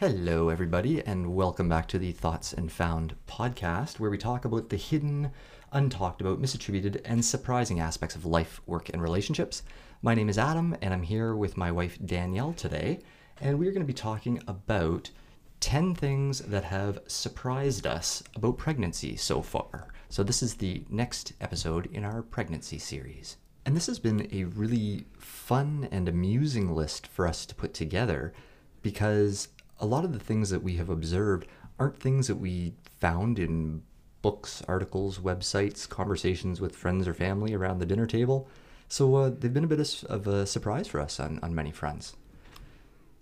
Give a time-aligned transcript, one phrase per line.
[0.00, 4.68] Hello, everybody, and welcome back to the Thoughts and Found podcast, where we talk about
[4.68, 5.32] the hidden,
[5.74, 9.64] untalked about, misattributed, and surprising aspects of life, work, and relationships.
[10.00, 13.00] My name is Adam, and I'm here with my wife Danielle today,
[13.40, 15.10] and we're going to be talking about
[15.58, 19.88] 10 things that have surprised us about pregnancy so far.
[20.10, 23.36] So, this is the next episode in our pregnancy series.
[23.66, 28.32] And this has been a really fun and amusing list for us to put together
[28.80, 29.48] because
[29.80, 31.46] a lot of the things that we have observed
[31.78, 33.82] aren't things that we found in
[34.22, 38.48] books, articles, websites, conversations with friends or family around the dinner table.
[38.88, 42.16] So uh, they've been a bit of, a surprise for us on, on many fronts.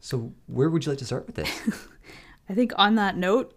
[0.00, 1.50] So, where would you like to start with this?
[2.48, 3.56] I think on that note,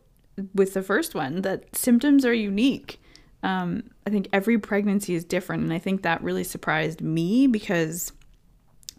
[0.53, 2.99] with the first one, that symptoms are unique.
[3.43, 8.11] Um, I think every pregnancy is different, and I think that really surprised me because,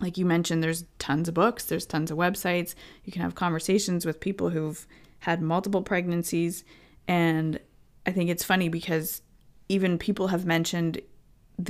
[0.01, 2.75] like you mentioned, there's tons of books, there's tons of websites.
[3.05, 4.87] You can have conversations with people who've
[5.21, 6.65] had multiple pregnancies,
[7.07, 7.61] and
[8.07, 9.23] I think it's funny because
[9.69, 11.01] even people have mentioned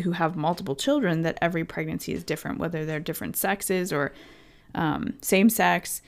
[0.05, 4.13] who have multiple children that every pregnancy is different, whether they're different sexes or
[4.77, 6.01] um, same sex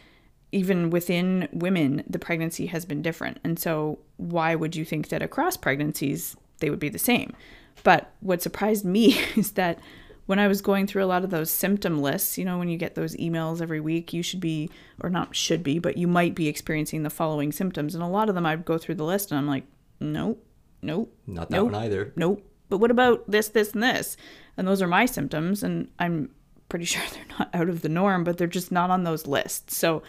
[0.52, 3.40] even within women, the pregnancy has been different.
[3.42, 7.34] And so, why would you think that across pregnancies they would be the same?
[7.82, 9.78] But what surprised me is that
[10.32, 12.78] when I was going through a lot of those symptom lists, you know, when you
[12.78, 14.70] get those emails every week, you should be,
[15.02, 17.94] or not should be, but you might be experiencing the following symptoms.
[17.94, 19.64] And a lot of them I'd go through the list and I'm like,
[20.00, 20.42] nope,
[20.80, 21.14] nope.
[21.26, 22.14] Not that nope, one either.
[22.16, 22.50] Nope.
[22.70, 24.16] But what about this, this, and this?
[24.56, 25.62] And those are my symptoms.
[25.62, 26.30] And I'm
[26.70, 29.76] pretty sure they're not out of the norm, but they're just not on those lists.
[29.76, 30.02] So,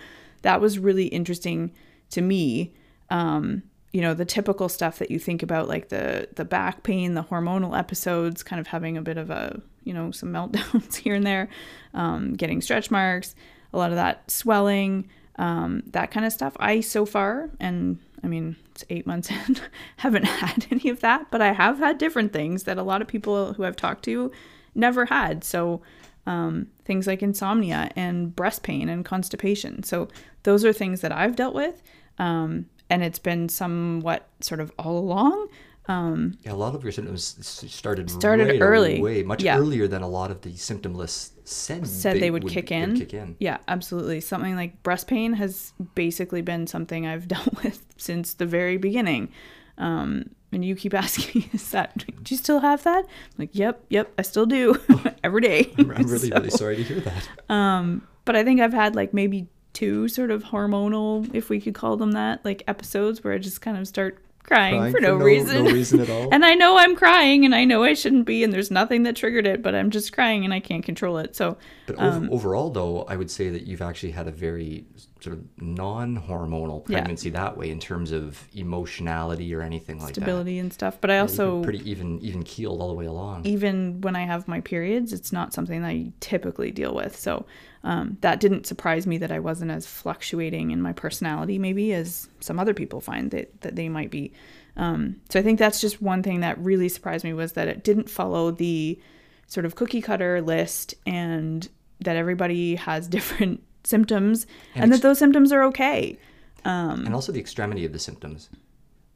[0.44, 1.73] that was really interesting
[2.11, 2.71] to me.
[3.09, 7.13] Um, you know, the typical stuff that you think about, like the the back pain,
[7.13, 11.15] the hormonal episodes, kind of having a bit of a you know some meltdowns here
[11.15, 11.49] and there,
[11.93, 13.35] um, getting stretch marks,
[13.73, 16.55] a lot of that swelling, um, that kind of stuff.
[16.59, 19.57] I so far, and I mean it's eight months in,
[19.97, 23.07] haven't had any of that, but I have had different things that a lot of
[23.07, 24.31] people who I've talked to
[24.75, 25.43] never had.
[25.43, 25.81] So
[26.25, 29.83] um, things like insomnia and breast pain and constipation.
[29.83, 30.07] So
[30.43, 31.81] those are things that I've dealt with,
[32.17, 35.47] um, and it's been somewhat sort of all along.
[35.88, 39.57] Um, yeah, a lot of your symptoms started started right early, away, much yeah.
[39.57, 42.71] earlier than a lot of the symptom lists said said they, they would, would, kick
[42.71, 42.91] in.
[42.91, 43.35] Would kick in.
[43.39, 44.22] Yeah, absolutely.
[44.22, 49.31] Something like breast pain has basically been something I've dealt with since the very beginning.
[49.77, 53.05] Um, and you keep asking is that, do you still have that?
[53.05, 54.79] I'm like, yep, yep, I still do
[55.23, 55.73] every day.
[55.77, 57.29] I'm, I'm really, so, really sorry to hear that.
[57.49, 61.73] Um, but I think I've had like maybe two sort of hormonal, if we could
[61.73, 65.13] call them that, like episodes where I just kind of start crying, crying for, no,
[65.13, 65.63] for no, reason.
[65.63, 66.29] No reason at all.
[66.31, 69.15] and I know I'm crying and I know I shouldn't be and there's nothing that
[69.15, 71.35] triggered it, but I'm just crying and I can't control it.
[71.35, 74.85] So But um, overall though, I would say that you've actually had a very
[75.23, 77.39] sort of non-hormonal pregnancy yeah.
[77.39, 80.16] that way in terms of emotionality or anything like that.
[80.16, 80.97] stability and stuff.
[81.00, 83.45] But I also yeah, pretty even even keeled all the way along.
[83.45, 87.17] Even when I have my periods, it's not something that I typically deal with.
[87.17, 87.45] So
[87.85, 92.28] um, that didn't surprise me that I wasn't as fluctuating in my personality maybe as
[92.41, 94.34] some other people find that that they might be.
[94.75, 97.84] Um, so I think that's just one thing that really surprised me was that it
[97.84, 99.00] didn't follow the
[99.47, 101.69] sort of cookie cutter list and
[102.01, 104.45] that everybody has different symptoms
[104.75, 106.17] and, and ex- that those symptoms are okay.
[106.66, 108.49] Um, and also the extremity of the symptoms.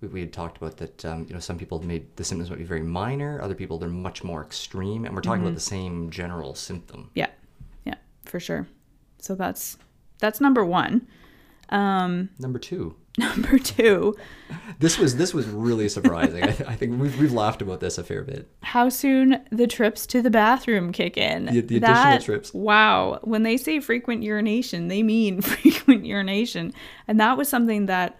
[0.02, 1.06] We, we had talked about that.
[1.06, 3.42] Um, you know, some people may the symptoms might be very minor.
[3.42, 5.48] Other people they're much more extreme, and we're talking mm-hmm.
[5.48, 7.10] about the same general symptom.
[7.16, 7.30] Yeah,
[7.86, 7.96] yeah,
[8.26, 8.68] for sure.
[9.20, 9.78] So that's
[10.20, 11.08] that's number one.
[11.70, 12.96] Um, number two.
[13.20, 14.16] Number two.
[14.78, 16.44] this was this was really surprising.
[16.44, 18.48] I, I, think we've we've laughed about this a fair bit.
[18.62, 21.46] How soon the trips to the bathroom kick in?
[21.46, 22.54] The, the that, additional trips.
[22.54, 23.20] Wow.
[23.24, 26.74] When they say frequent urination, they mean frequent urination,
[27.08, 28.20] and that was something that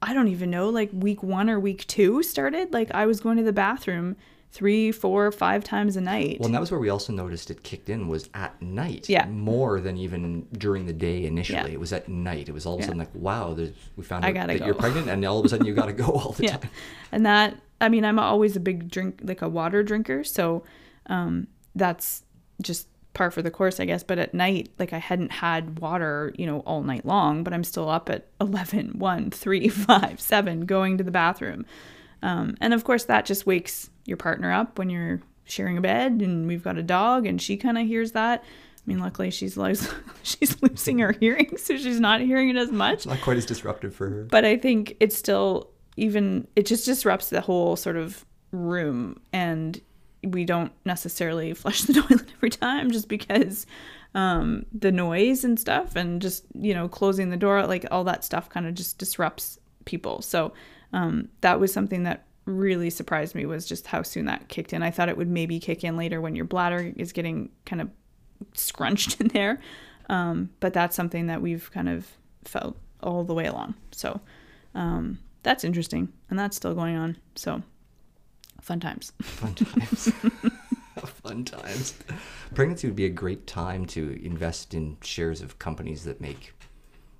[0.00, 0.68] I don't even know.
[0.68, 2.72] Like week one or week two started.
[2.72, 4.16] Like I was going to the bathroom
[4.52, 6.38] three, four, five times a night.
[6.38, 9.08] Well, and that was where we also noticed it kicked in was at night.
[9.08, 9.24] Yeah.
[9.26, 11.70] More than even during the day initially.
[11.70, 11.74] Yeah.
[11.74, 12.50] It was at night.
[12.50, 13.56] It was all of a sudden like, wow,
[13.96, 14.66] we found out that go.
[14.66, 16.56] you're pregnant, and all of a sudden you got to go all the yeah.
[16.58, 16.70] time.
[17.10, 20.64] And that, I mean, I'm always a big drink, like a water drinker, so
[21.06, 22.22] um, that's
[22.60, 24.02] just par for the course, I guess.
[24.02, 27.64] But at night, like I hadn't had water, you know, all night long, but I'm
[27.64, 31.64] still up at 11, 1, 3, 5, 7, going to the bathroom.
[32.22, 36.22] Um, and of course, that just wakes your partner up when you're sharing a bed
[36.22, 38.42] and we've got a dog and she kind of hears that.
[38.42, 39.76] I mean, luckily she's like
[40.22, 42.94] she's losing her hearing, so she's not hearing it as much.
[42.94, 44.24] It's not quite as disruptive for her.
[44.24, 49.80] But I think it's still even it just disrupts the whole sort of room and
[50.24, 53.66] we don't necessarily flush the toilet every time just because
[54.14, 58.24] um, the noise and stuff, and just you know closing the door, like all that
[58.24, 60.22] stuff, kind of just disrupts people.
[60.22, 60.52] So
[60.92, 64.82] um, that was something that really surprised me was just how soon that kicked in.
[64.82, 67.90] I thought it would maybe kick in later when your bladder is getting kind of
[68.54, 69.60] scrunched in there,
[70.08, 72.06] um, but that's something that we've kind of
[72.44, 73.74] felt all the way along.
[73.92, 74.20] So
[74.74, 77.16] um, that's interesting, and that's still going on.
[77.34, 77.62] So
[78.60, 79.12] fun times.
[79.22, 80.12] Fun times.
[81.24, 81.94] Fun times.
[82.54, 86.52] Pregnancy would be a great time to invest in shares of companies that make,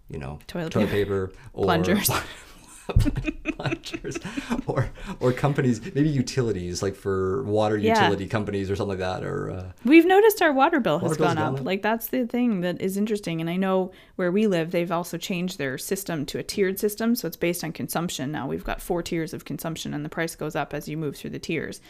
[0.09, 2.11] you know, Toilet paper, or Plungers.
[3.56, 4.19] plungers,
[4.67, 4.91] or
[5.21, 7.94] or companies, maybe utilities like for water Yeah.
[8.00, 11.23] utility companies or something like that, or uh, We've noticed our water bill has Water
[11.23, 11.61] gone up.
[11.61, 11.65] up.
[11.65, 13.41] Like that's the thing that is interesting.
[13.41, 17.15] And I know where we live, they've also changed their system to a tiered system,
[17.15, 18.33] so it's based on consumption.
[18.33, 21.17] Now we've got four tiers of consumption, and the price goes up as you move
[21.17, 21.81] through the tiers.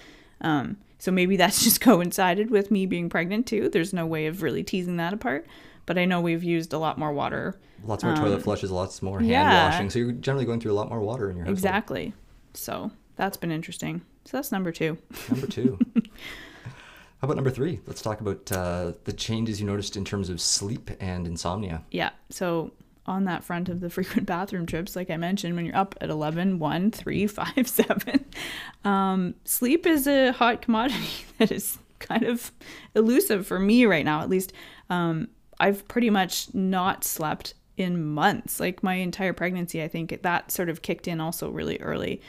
[0.40, 3.69] Um, so maybe that's just coincided with me being pregnant too.
[3.69, 5.46] There's no way of really teasing that apart.
[5.87, 7.58] But I know we've used a lot more water.
[7.84, 9.70] lots more toilet flushes, lots more hand Um, yeah.
[9.70, 9.90] washing.
[9.90, 11.58] So you're generally going through a lot more water in your household.
[11.58, 12.14] Exactly.
[12.55, 14.02] So that's been interesting.
[14.25, 14.99] So that's number two.
[15.31, 15.79] Number two.
[16.64, 17.81] How about number three?
[17.87, 21.82] Let's talk about uh, the changes you noticed in terms of sleep and insomnia.
[21.93, 22.11] Yeah.
[22.31, 22.73] So
[23.06, 26.11] on that front of the frequent bathroom trips, like I mentioned, when you're up at
[26.11, 28.25] 11, 1, 3, 5, 7,
[28.85, 31.08] um, sleep is a hot commodity
[31.38, 32.50] that is kind of
[32.94, 34.20] elusive for me right now.
[34.20, 34.52] At least
[34.90, 35.28] um,
[35.62, 38.59] I've pretty much not slept in months.
[38.59, 42.20] Like my entire pregnancy, I think that sort of kicked in also really early.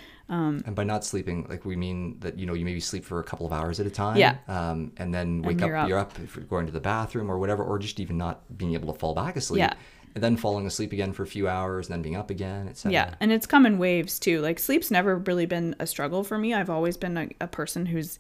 [0.65, 3.23] And by not sleeping, like we mean that you know you maybe sleep for a
[3.23, 4.17] couple of hours at a time.
[4.17, 4.37] Yeah.
[4.47, 5.89] Um, and then wake you're up, up.
[5.89, 8.73] You're up if you're going to the bathroom or whatever, or just even not being
[8.73, 9.59] able to fall back asleep.
[9.59, 9.73] Yeah.
[10.15, 12.93] And then falling asleep again for a few hours, and then being up again, etc.
[12.93, 14.41] Yeah, and it's come in waves too.
[14.41, 16.53] Like sleep's never really been a struggle for me.
[16.53, 18.19] I've always been a, a person who's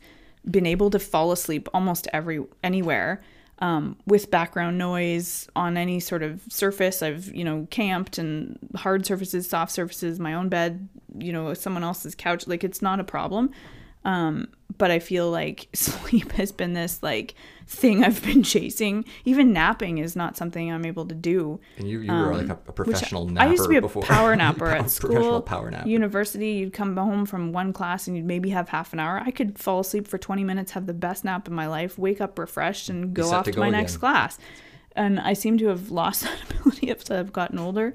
[0.49, 3.21] been able to fall asleep almost every anywhere
[3.63, 7.01] um, with background noise on any sort of surface.
[7.01, 11.81] I've you know camped and hard surfaces, soft surfaces, my own bed, you know, someone
[11.81, 12.45] else's couch.
[12.45, 13.51] Like it's not a problem.
[14.05, 14.47] Um,
[14.77, 17.35] but I feel like sleep has been this like
[17.67, 19.05] thing I've been chasing.
[19.23, 21.59] Even napping is not something I'm able to do.
[21.77, 23.81] And you, you were like a, a Um, professional napper I used to be a
[23.81, 24.01] before.
[24.03, 25.87] power napper at school, power napper.
[25.87, 26.49] university.
[26.53, 29.21] You'd come home from one class and you'd maybe have half an hour.
[29.25, 32.19] I could fall asleep for 20 minutes, have the best nap in my life, wake
[32.19, 34.37] up refreshed, and go off to to, go my next class.
[34.95, 37.93] And I seem to have lost that ability as I've gotten older.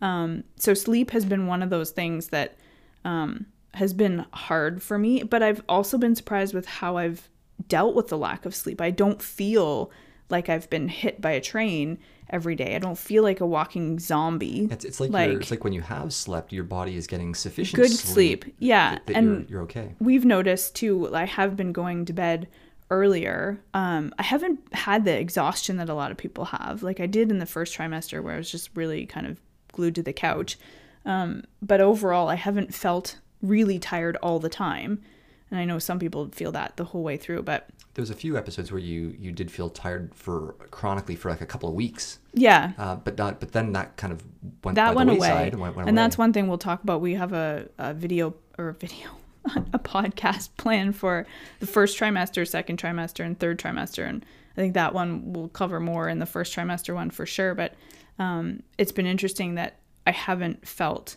[0.00, 2.56] Um, so sleep has been one of those things that
[3.04, 3.46] um,
[3.78, 5.22] has been hard for me.
[5.22, 7.28] But I've also been surprised with how I've
[7.66, 8.80] dealt with the lack of sleep.
[8.80, 9.90] I don't feel
[10.30, 11.98] like I've been hit by a train
[12.30, 12.76] every day.
[12.76, 14.68] I don't feel like a walking zombie.
[14.70, 17.80] It's, it's like, Like- it's like when you have slept, your body is getting sufficient
[17.80, 18.44] Good sleep.
[18.58, 19.94] Yeah, that, that and you're, you're okay.
[19.98, 22.46] we've noticed too i have been going to bed
[22.90, 27.06] earlier um i haven't had the exhaustion that a lot of people have like i
[27.06, 29.40] did in the first trimester where i was just really kind of
[29.72, 30.58] glued to the couch
[31.04, 35.02] um but overall i haven't felt really tired all the time.
[35.50, 38.14] And i know some people feel that the whole way through but There was a
[38.14, 41.74] few episodes where you you did feel tired for chronically for like a couple of
[41.74, 42.72] weeks, yeah.
[42.76, 43.40] Uh, but not.
[43.40, 44.22] But then that kind of
[44.62, 45.50] went that went away.
[45.50, 45.92] went, went and away.
[45.94, 47.00] that's one thing we'll talk about.
[47.00, 49.08] We have a, a video or a video
[49.72, 51.26] a podcast plan for
[51.60, 54.06] the first trimester second trimester and third trimester.
[54.08, 57.54] And i think that one will cover more in the first trimester one for sure.
[57.54, 57.74] But
[58.18, 61.16] um, it's been interesting that i haven't felt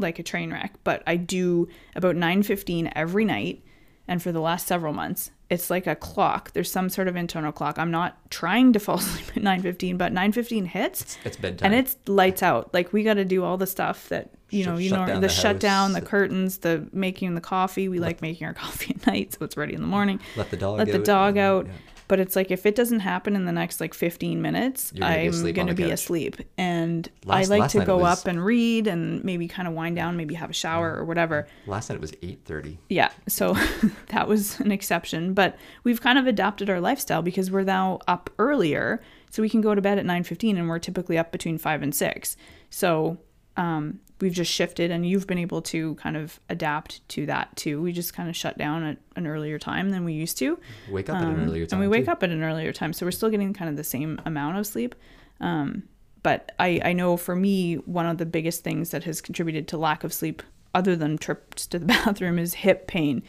[0.00, 3.62] like a train wreck but i do about 9.15 every night
[4.08, 7.52] and for the last several months it's like a clock there's some sort of internal
[7.52, 11.66] clock i'm not trying to fall asleep at 9.15 but 9.15 hits It's bedtime.
[11.72, 12.72] and it's lights out.
[12.72, 15.28] Like we got to do all the stuff that you know, you know, the, the
[15.28, 17.88] shutdown, the curtains, the making the coffee.
[17.88, 20.18] We like making our coffee at night, so it's ready in the morning.
[20.36, 21.66] let the dog Let the out, dog and- out.
[21.66, 21.72] yeah.
[22.10, 25.52] But it's like if it doesn't happen in the next like 15 minutes, gonna I'm
[25.54, 25.92] gonna be couch.
[25.92, 26.36] asleep.
[26.58, 29.94] And Last- I like to go was- up and read and maybe kind of wind
[29.94, 31.46] down, maybe have a shower or whatever.
[31.68, 32.78] Last night it was eight thirty.
[32.88, 33.56] Yeah, so
[34.08, 38.28] that was an exception, but we've kind of adapted our lifestyle because we're now up
[38.40, 39.00] earlier,
[39.30, 41.94] so we can go to bed at 9:15 and we're typically up between 5 and
[41.94, 42.36] 6.
[42.70, 43.18] So,
[43.56, 47.80] um we've just shifted and you've been able to kind of adapt to that too.
[47.80, 50.58] We just kind of shut down at an earlier time than we used to.
[50.90, 51.78] Wake up at an earlier time.
[51.78, 52.12] Um, And we wake too.
[52.12, 54.66] up at an earlier time, so we're still getting kind of the same amount of
[54.66, 54.94] sleep.
[55.40, 55.84] Um,
[56.22, 59.78] but I, I know for me, one of the biggest things that has contributed to
[59.78, 60.42] lack of sleep,
[60.74, 63.22] other than trips to the bathroom, is hip pain.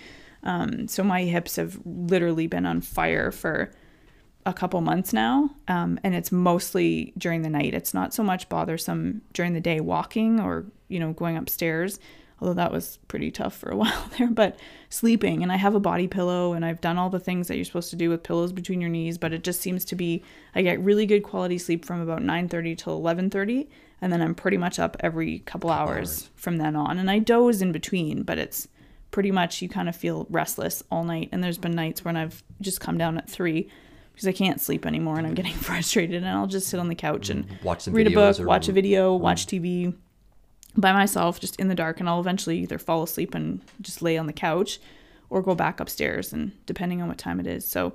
[0.44, 3.72] Um, so my hips have literally been on fire for
[4.46, 7.74] a couple months now, um, and it's mostly during the night.
[7.74, 12.00] It's not so much bothersome during the day walking or you know going upstairs.
[12.40, 14.28] although that was pretty tough for a while there.
[14.28, 14.58] But
[14.90, 17.66] sleeping, and I have a body pillow, and I've done all the things that you're
[17.66, 19.18] supposed to do with pillows between your knees.
[19.18, 20.24] But it just seems to be
[20.56, 23.68] I get really good quality sleep from about 9:30 till 11:30,
[24.02, 26.30] and then I'm pretty much up every couple, hours, hours.
[26.36, 28.68] from then on, and I doze in between, but it's
[29.12, 31.30] pretty much you kind of feel restless all night.
[31.32, 33.70] And there's been nights when I've just come down at three
[34.14, 36.96] because I can't sleep anymore and I'm getting frustrated, and I'll just sit on the
[36.96, 39.94] couch and Watch some read a book, watch a video, watch TV
[40.78, 44.18] by myself, just in the dark, and I'll eventually either fall asleep and just lay
[44.18, 44.80] on the couch,
[45.30, 47.68] or go back upstairs, and depending on what time it is.
[47.68, 47.94] So,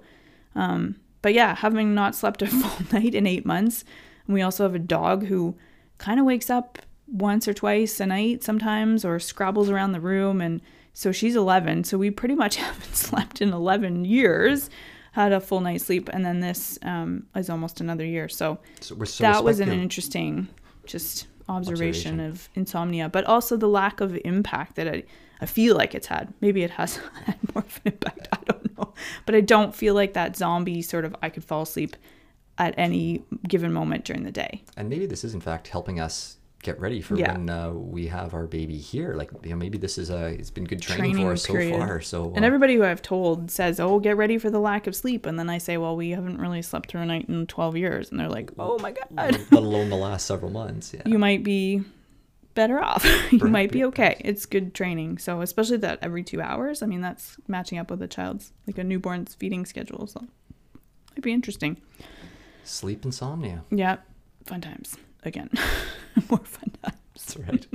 [0.55, 3.85] um, but yeah, having not slept a full night in eight months,
[4.27, 5.57] and we also have a dog who
[5.99, 10.41] kind of wakes up once or twice a night sometimes, or scrabbles around the room,
[10.41, 10.61] and
[10.93, 11.85] so she's 11.
[11.85, 14.71] So we pretty much haven't slept in 11 years.
[15.17, 18.29] Had a full night's sleep, and then this um, is almost another year.
[18.29, 20.49] So So we're so that was an interesting
[20.85, 22.21] just Observation.
[22.21, 25.05] observation, of insomnia, but also the lack of impact that I,
[25.41, 26.35] I feel like it's had.
[26.41, 28.29] Maybe it has had more of an impact.
[28.33, 28.93] I don't know.
[29.25, 31.97] But I don't feel like that zombie sort of I could fall asleep
[32.59, 34.65] at any given moment during the day.
[34.77, 36.36] And maybe this is in fact helping us
[36.67, 37.33] get ready for Yeah.
[37.33, 39.15] when uh, we have our baby here.
[39.15, 41.53] Like you know, maybe this is a it's been good training, Training for us so
[41.53, 41.79] period.
[41.79, 42.01] far.
[42.01, 44.95] So And uh, everybody who I've told says, "Oh, get ready for the lack of
[44.97, 47.77] sleep." And then I say, "Well, we haven't really slept through a night in 12
[47.77, 50.93] years." And they're like, "Oh my god." let alone the last several months.
[50.93, 51.03] Yeah.
[51.07, 51.83] you might be
[52.55, 53.05] better off.
[53.33, 54.17] you might be okay.
[54.25, 55.19] It's good training.
[55.19, 56.83] So especially that every two hours.
[56.83, 60.07] I mean, that's matching up with a child's like a newborn's feeding schedule.
[60.09, 60.25] So
[61.13, 61.77] it'd be interesting.
[62.65, 63.63] Sleep insomnia.
[63.71, 63.99] Yeah,
[64.45, 65.51] fun times again.
[66.31, 67.37] More fun times.
[67.39, 67.67] Right.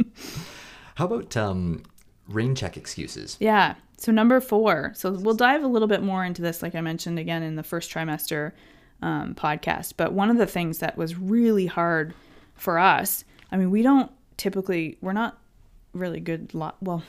[0.95, 1.83] How about um,
[2.27, 3.37] rain check excuses?
[3.39, 3.75] Yeah.
[3.97, 4.93] So number four.
[4.95, 7.63] So we'll dive a little bit more into this, like I mentioned again in the
[7.63, 8.51] first trimester
[9.01, 9.93] um, podcast.
[9.97, 12.13] But one of the things that was really hard
[12.55, 13.23] for us.
[13.51, 14.97] I mean, we don't typically.
[15.01, 15.37] We're not
[15.93, 16.53] really good.
[16.53, 17.03] Li- well,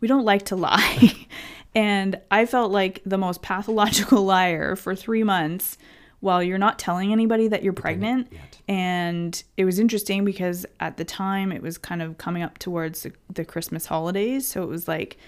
[0.00, 1.26] we don't like to lie,
[1.74, 5.76] and I felt like the most pathological liar for three months.
[6.20, 8.32] While you're not telling anybody that you're pregnant,
[8.68, 13.02] and it was interesting because at the time it was kind of coming up towards
[13.02, 14.48] the, the Christmas holidays.
[14.48, 15.18] So it was like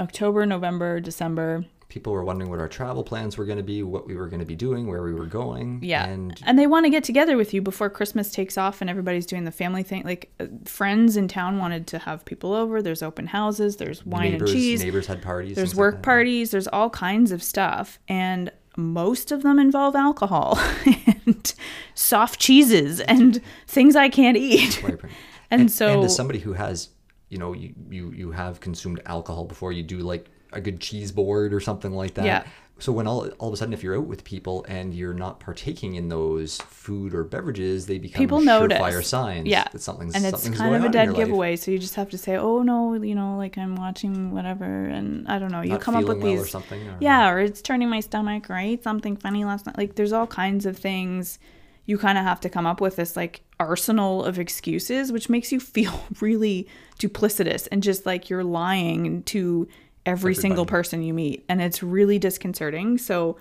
[0.00, 1.64] October, November, December.
[1.88, 4.40] People were wondering what our travel plans were going to be, what we were going
[4.40, 5.80] to be doing, where we were going.
[5.82, 6.06] Yeah.
[6.06, 9.24] And And they want to get together with you before Christmas takes off and everybody's
[9.24, 10.02] doing the family thing.
[10.04, 12.82] Like uh, friends in town wanted to have people over.
[12.82, 15.56] There's open houses, there's wine neighbors, and cheese, neighbors had parties.
[15.56, 17.98] there's things like work parties, there's all kinds of stuff.
[18.06, 20.58] And most of them involve alcohol
[21.26, 21.52] and
[21.94, 24.82] soft cheeses and things I can't eat.
[24.82, 25.12] Right, right.
[25.50, 26.90] And, so and as somebody who has,
[27.30, 31.10] you know, you, you you have consumed alcohol before, you do like a good cheese
[31.10, 32.26] board or something like that.
[32.26, 32.44] Yeah.
[32.80, 35.40] So when all all of a sudden, if you're out with people and you're not
[35.40, 38.78] partaking in those food or beverages, they become people notice.
[38.78, 39.66] surefire signs yeah.
[39.72, 41.26] that something's and it's something's kind of a dead your life.
[41.26, 41.56] giveaway.
[41.56, 45.26] So you just have to say oh no you know like i'm watching whatever and
[45.28, 47.40] i don't know you Not come up with well or these something, or- yeah or
[47.40, 49.76] it's turning my stomach or i ate something funny last night.
[49.78, 51.38] Like there's all kinds of things
[51.86, 55.50] you kind of have to come up with this like arsenal of excuses which makes
[55.50, 56.68] you feel really
[56.98, 59.66] duplicitous and just like you're lying to
[60.06, 63.36] every single person you meet and it's really disconcerting so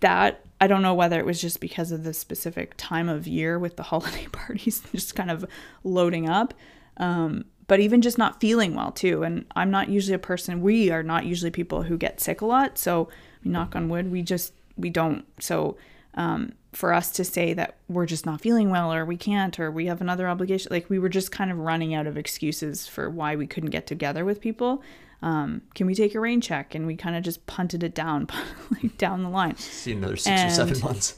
[0.00, 3.58] that I don't know whether it was just because of the specific time of year
[3.58, 5.44] with the holiday parties just kind of
[5.84, 6.54] loading up.
[6.96, 9.22] Um, but even just not feeling well too.
[9.22, 12.46] And I'm not usually a person, we are not usually people who get sick a
[12.46, 12.78] lot.
[12.78, 13.08] So
[13.42, 15.24] knock on wood, we just, we don't.
[15.40, 15.76] So
[16.14, 19.70] um, for us to say that we're just not feeling well or we can't or
[19.70, 23.10] we have another obligation, like we were just kind of running out of excuses for
[23.10, 24.82] why we couldn't get together with people.
[25.22, 26.74] Um, can we take a rain check?
[26.74, 28.28] And we kind of just punted it down,
[28.70, 29.56] like down the line.
[29.56, 31.16] See another six or seven months.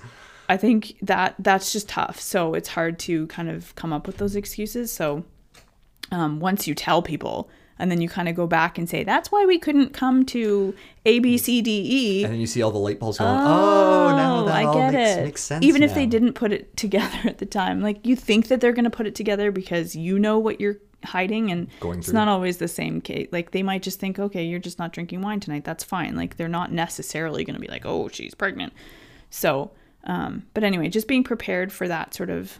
[0.49, 2.21] I think that that's just tough.
[2.21, 4.91] So it's hard to kind of come up with those excuses.
[4.93, 5.25] So
[6.11, 9.31] um, once you tell people, and then you kind of go back and say, "That's
[9.31, 10.75] why we couldn't come to
[11.07, 13.31] A, B, C, D, E." And then you see all the light bulbs going.
[13.31, 15.25] Oh, now that I all get makes, it.
[15.25, 15.65] makes sense.
[15.65, 18.73] Even if they didn't put it together at the time, like you think that they're
[18.73, 22.15] going to put it together because you know what you're hiding, and Going it's through.
[22.15, 23.29] not always the same case.
[23.33, 25.65] Like they might just think, okay, you're just not drinking wine tonight.
[25.65, 26.17] That's fine.
[26.17, 28.73] Like they're not necessarily going to be like, oh, she's pregnant.
[29.31, 29.71] So,
[30.05, 32.59] um, but anyway, just being prepared for that sort of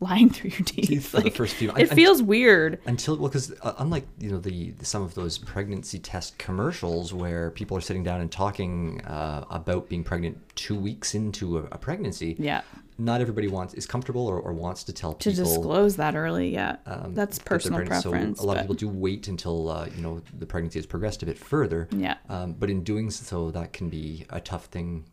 [0.00, 0.88] lying through your teeth.
[0.88, 2.80] Teeth for the first few- it feels weird.
[2.86, 7.50] until well because uh, unlike you know the some of those pregnancy test commercials where
[7.50, 11.78] people are sitting down and talking uh, about being pregnant two weeks into a, a
[11.78, 12.62] pregnancy Yeah.
[12.98, 16.52] not everybody wants is comfortable or, or wants to tell people To disclose that early,
[16.52, 18.02] yeah, um, that's personal pregnant.
[18.04, 18.38] preference.
[18.38, 20.86] so a lot but- of people do wait until uh, you know the pregnancy has
[20.86, 22.16] progressed a bit further Yeah.
[22.28, 25.04] um, but in doing so that can be a tough thing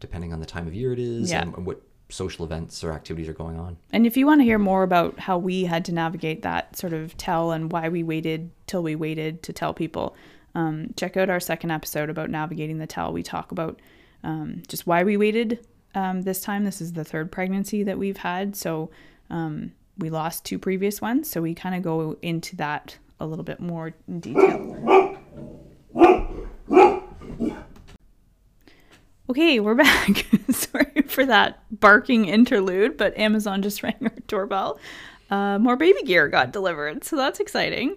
[0.00, 1.42] depending on the time of year it is Yeah.
[1.42, 1.80] and what
[2.14, 3.76] social events or activities are going on.
[3.92, 6.92] And if you want to hear more about how we had to navigate that sort
[6.92, 10.16] of tell and why we waited till we waited to tell people,
[10.54, 13.12] um, check out our second episode about navigating the tell.
[13.12, 13.80] We talk about
[14.22, 16.64] um, just why we waited um, this time.
[16.64, 18.54] This is the third pregnancy that we've had.
[18.54, 18.90] So
[19.30, 21.28] um, we lost two previous ones.
[21.28, 25.18] So we kind of go into that a little bit more in detail.
[29.30, 30.26] Okay, we're back.
[30.50, 34.78] Sorry for that barking interlude, but Amazon just rang our doorbell.
[35.30, 37.96] Uh, more baby gear got delivered, so that's exciting.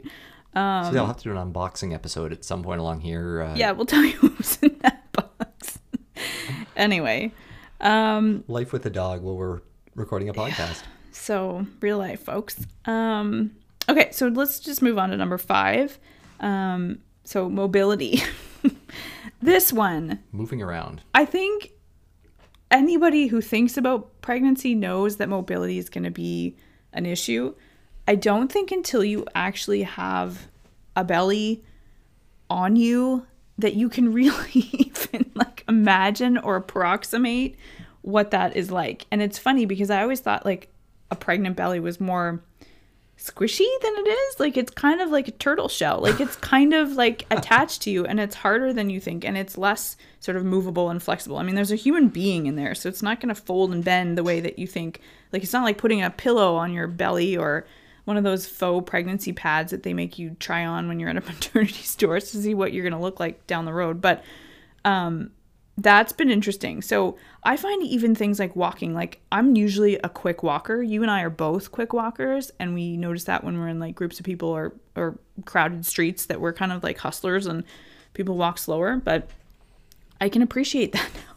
[0.55, 3.41] Um, so they'll have to do an unboxing episode at some point along here.
[3.41, 5.79] Uh, yeah, we'll tell you what's in that box.
[6.77, 7.34] anyway,
[7.81, 9.60] um, life with a dog while we're
[9.96, 10.84] recording a podcast.
[11.12, 12.55] So real life, folks.
[12.86, 13.51] Um,
[13.89, 16.00] okay, so let's just move on to number five.
[16.39, 18.22] Um, so mobility.
[19.41, 21.01] this one, Moving around.
[21.13, 21.71] I think
[22.71, 26.55] anybody who thinks about pregnancy knows that mobility is going to be
[26.93, 27.55] an issue.
[28.07, 30.47] I don't think until you actually have
[30.95, 31.63] a belly
[32.50, 33.25] on you
[33.57, 37.55] that you can really even like imagine or approximate
[38.01, 39.05] what that is like.
[39.12, 40.69] And it's funny because I always thought like
[41.12, 42.41] a pregnant belly was more
[43.17, 44.39] squishy than it is.
[44.39, 46.00] Like it's kind of like a turtle shell.
[46.01, 49.38] Like it's kind of like attached to you and it's harder than you think and
[49.38, 51.38] it's less sort of movable and flexible.
[51.38, 53.83] I mean, there's a human being in there, so it's not going to fold and
[53.83, 55.01] bend the way that you think.
[55.33, 57.65] Like it's not like putting a pillow on your belly or
[58.05, 61.17] one of those faux pregnancy pads that they make you try on when you're at
[61.17, 64.01] a maternity store to see what you're going to look like down the road.
[64.01, 64.24] But
[64.86, 65.31] um
[65.77, 66.81] that's been interesting.
[66.81, 70.81] So I find even things like walking, like I'm usually a quick walker.
[70.81, 73.96] You and I are both quick walkers, and we notice that when we're in like
[73.96, 77.63] groups of people or or crowded streets that we're kind of like hustlers and
[78.13, 78.98] people walk slower.
[78.98, 79.29] But
[80.19, 81.37] I can appreciate that now.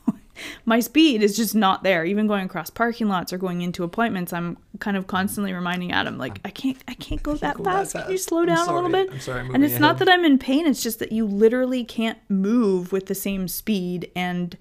[0.64, 2.04] My speed is just not there.
[2.04, 6.18] Even going across parking lots or going into appointments, I'm kind of constantly reminding Adam,
[6.18, 7.92] like, I can't, I can't go, that, go that fast.
[7.92, 9.10] Can you slow down a little bit?
[9.10, 10.66] I'm sorry, I'm and it's not that I'm in pain.
[10.66, 14.56] It's just that you literally can't move with the same speed and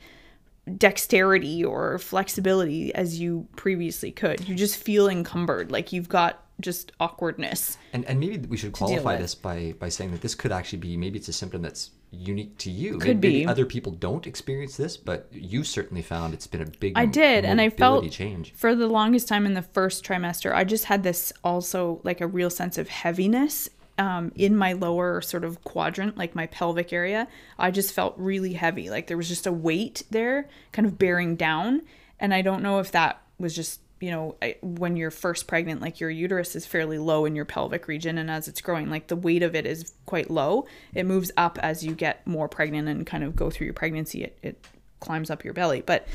[0.78, 4.48] dexterity or flexibility as you previously could.
[4.48, 7.78] You just feel encumbered, like you've got just awkwardness.
[7.94, 10.98] And and maybe we should qualify this by by saying that this could actually be
[10.98, 12.98] maybe it's a symptom that's unique to you.
[12.98, 13.48] Could maybe, maybe be.
[13.48, 16.94] other people don't experience this, but you certainly found it's been a big.
[16.96, 18.54] I did, and I felt change.
[18.54, 22.28] for the longest time in the first trimester, I just had this also like a
[22.28, 27.28] real sense of heaviness um, in my lower sort of quadrant, like my pelvic area.
[27.58, 31.36] I just felt really heavy, like there was just a weight there, kind of bearing
[31.36, 31.82] down.
[32.20, 36.00] And I don't know if that was just you know when you're first pregnant, like
[36.00, 39.16] your uterus is fairly low in your pelvic region, and as it's growing, like the
[39.16, 40.66] weight of it is quite low.
[40.94, 44.24] It moves up as you get more pregnant and kind of go through your pregnancy.
[44.24, 44.68] It, it
[45.00, 46.08] climbs up your belly, but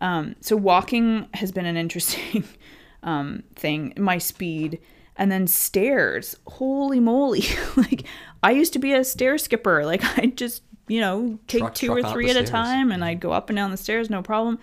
[0.00, 2.44] um, so walking has been an interesting
[3.02, 3.92] um, thing.
[3.96, 4.80] My speed
[5.16, 6.36] and then stairs.
[6.46, 7.44] Holy moly!
[7.76, 8.04] like
[8.42, 9.84] I used to be a stair skipper.
[9.84, 13.04] Like I just you know take Truck- two truck or three at a time, and
[13.04, 14.58] I'd go up and down the stairs, no problem.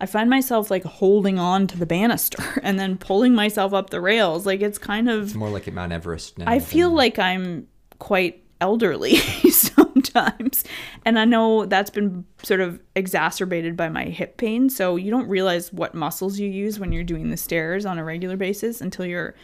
[0.00, 4.00] I find myself like holding on to the banister and then pulling myself up the
[4.00, 4.44] rails.
[4.46, 6.44] Like it's kind of It's more like at Mount Everest now.
[6.48, 7.66] I feel than- like I'm
[7.98, 9.16] quite elderly
[9.50, 10.64] sometimes.
[11.04, 14.68] And I know that's been sort of exacerbated by my hip pain.
[14.70, 18.04] So you don't realize what muscles you use when you're doing the stairs on a
[18.04, 19.34] regular basis until you're,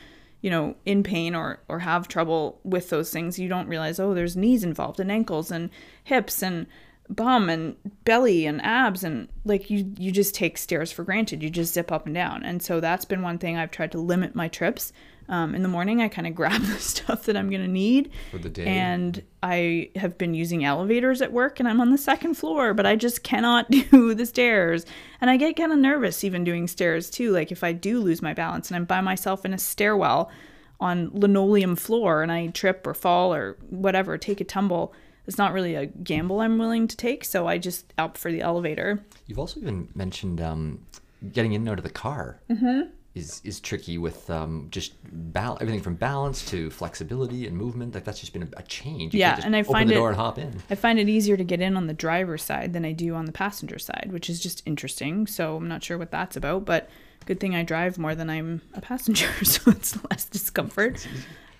[0.40, 3.38] you know, in pain or or have trouble with those things.
[3.38, 5.70] You don't realize, oh, there's knees involved and ankles and
[6.04, 6.66] hips and
[7.14, 11.42] bum and belly and abs and like you you just take stairs for granted.
[11.42, 12.42] You just zip up and down.
[12.42, 14.92] And so that's been one thing i've tried to limit my trips.
[15.28, 18.10] Um, in the morning i kind of grab the stuff that i'm going to need.
[18.30, 18.66] For the day.
[18.66, 22.86] and i have been using elevators at work and i'm on the second floor but
[22.86, 24.84] i just cannot do the stairs.
[25.20, 27.30] And i get kind of nervous even doing stairs too.
[27.30, 30.30] Like if i do lose my balance and i'm by myself in a stairwell
[30.80, 34.92] on linoleum floor and i trip or fall or whatever take a tumble
[35.26, 38.40] it's not really a gamble I'm willing to take, so I just opt for the
[38.40, 39.04] elevator.
[39.26, 40.80] You've also even mentioned um,
[41.32, 42.90] getting in and out of the car Mm-hmm.
[43.14, 44.94] is is tricky with um, just
[45.32, 47.94] bal- everything from balance to flexibility and movement.
[47.94, 49.14] Like that's just been a, a change.
[49.14, 50.60] You Yeah, and I open find the it- door and hop in.
[50.70, 53.26] I find it easier to get in on the driver's side than I do on
[53.26, 55.26] the passenger side, which is just interesting.
[55.26, 56.88] So I'm not sure what that's about, but
[57.26, 61.06] good thing I drive more than I'm a passenger, so it's less discomfort.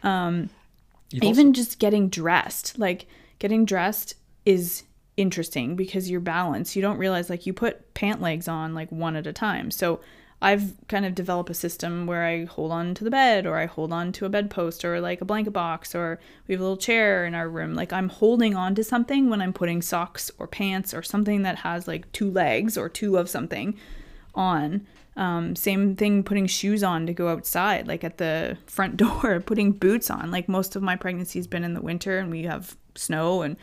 [0.02, 3.06] You've even just getting dressed like
[3.42, 4.14] getting dressed
[4.46, 4.84] is
[5.16, 9.16] interesting because your balance you don't realize like you put pant legs on like one
[9.16, 9.68] at a time.
[9.70, 10.00] So
[10.40, 13.66] i've kind of developed a system where i hold on to the bed or i
[13.66, 16.76] hold on to a bedpost or like a blanket box or we have a little
[16.76, 17.74] chair in our room.
[17.74, 21.58] Like i'm holding on to something when i'm putting socks or pants or something that
[21.58, 23.76] has like two legs or two of something
[24.36, 29.40] on Um, same thing putting shoes on to go outside, like at the front door,
[29.40, 30.30] putting boots on.
[30.30, 33.56] Like most of my pregnancy has been in the winter and we have snow and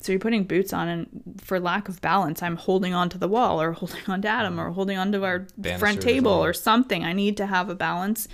[0.00, 3.60] so you're putting boots on and for lack of balance, I'm holding onto the wall
[3.60, 7.04] or holding on to Adam or holding onto our Banisters front table or something.
[7.04, 8.28] I need to have a balance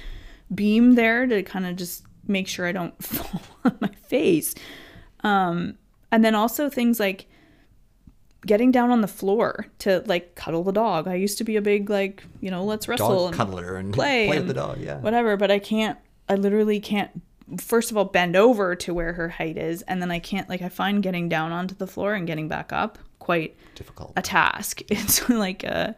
[0.55, 4.55] beam there to kind of just make sure I don't fall on my face.
[5.25, 5.79] Um,
[6.11, 7.27] and then also things like
[8.47, 11.07] getting down on the floor to like cuddle the dog.
[11.09, 13.93] I used to be a big like, you know, let's wrestle Dog and cuddler and
[13.95, 14.81] play play, and with the dog.
[14.81, 14.99] Yeah.
[14.99, 17.11] whatever, but I can't I literally can't
[17.61, 20.63] first of all bend over to where her height is and then I can't like
[20.63, 24.13] I find getting down onto the floor and getting back up quite Difficult.
[24.17, 24.81] a task.
[24.91, 25.95] It's like a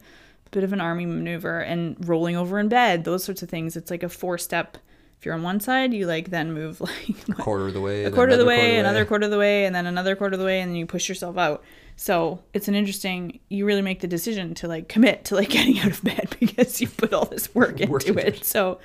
[0.51, 3.75] bit of an army maneuver and rolling over in bed, those sorts of things.
[3.75, 4.77] It's like a four step.
[5.17, 8.03] If you're on one side, you like then move like A quarter of the way.
[8.05, 10.33] a quarter of the another way, another quarter of the way, and then another quarter
[10.35, 11.63] of the way, and then you push yourself out.
[11.95, 13.39] So it's an interesting.
[13.49, 16.81] You really make the decision to like commit to like getting out of bed because
[16.81, 18.43] you put all this work into Work into it.
[18.43, 18.79] So,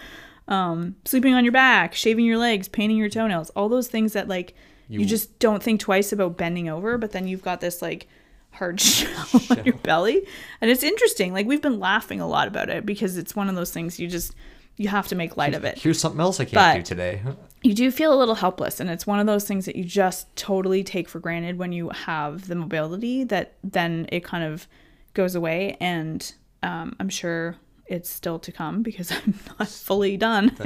[0.48, 4.28] um, sleeping on your back, shaving your legs, painting your toenails, all those things that
[4.28, 4.54] like
[4.88, 8.08] you, You- just don't think twice about bending over, but then you've got this like
[8.52, 10.26] hard shell on your belly,
[10.60, 11.32] and it's interesting.
[11.32, 14.08] Like we've been laughing a lot about it because it's one of those things you
[14.08, 14.34] just
[14.80, 17.22] you have to make light of it Here's something else I can't But- do today.
[17.62, 20.34] you do feel a little helpless and it's one of those things that you just
[20.34, 24.66] totally take for granted when you have the mobility that then it kind of
[25.12, 30.56] goes away and um, i'm sure it's still to come because i'm not fully done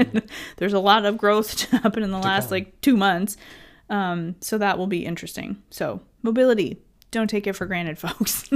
[0.58, 2.50] there's a lot of growth to happen in the last come.
[2.52, 3.36] like two months
[3.90, 6.78] um, so that will be interesting so mobility
[7.10, 8.48] don't take it for granted folks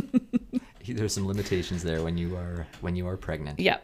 [0.87, 3.59] There's some limitations there when you are when you are pregnant.
[3.61, 3.79] yeah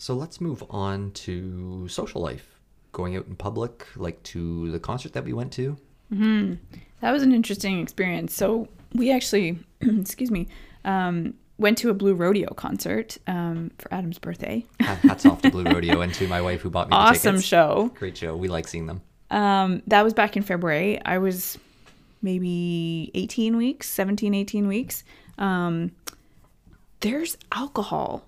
[0.00, 2.58] So let's move on to social life.
[2.92, 5.76] Going out in public, like to the concert that we went to.
[6.10, 8.32] That was an interesting experience.
[8.34, 10.48] So we actually, excuse me,
[10.86, 14.64] um, went to a Blue Rodeo concert um, for Adam's birthday.
[14.80, 17.46] Hats off to Blue Rodeo and to my wife who bought me the Awesome tickets.
[17.46, 17.92] show.
[17.94, 18.34] Great show.
[18.34, 19.02] We like seeing them.
[19.30, 20.98] Um, that was back in February.
[21.04, 21.58] I was
[22.22, 25.04] maybe 18 weeks, 17, 18 weeks.
[25.36, 25.92] Um,
[27.00, 28.24] there's alcohol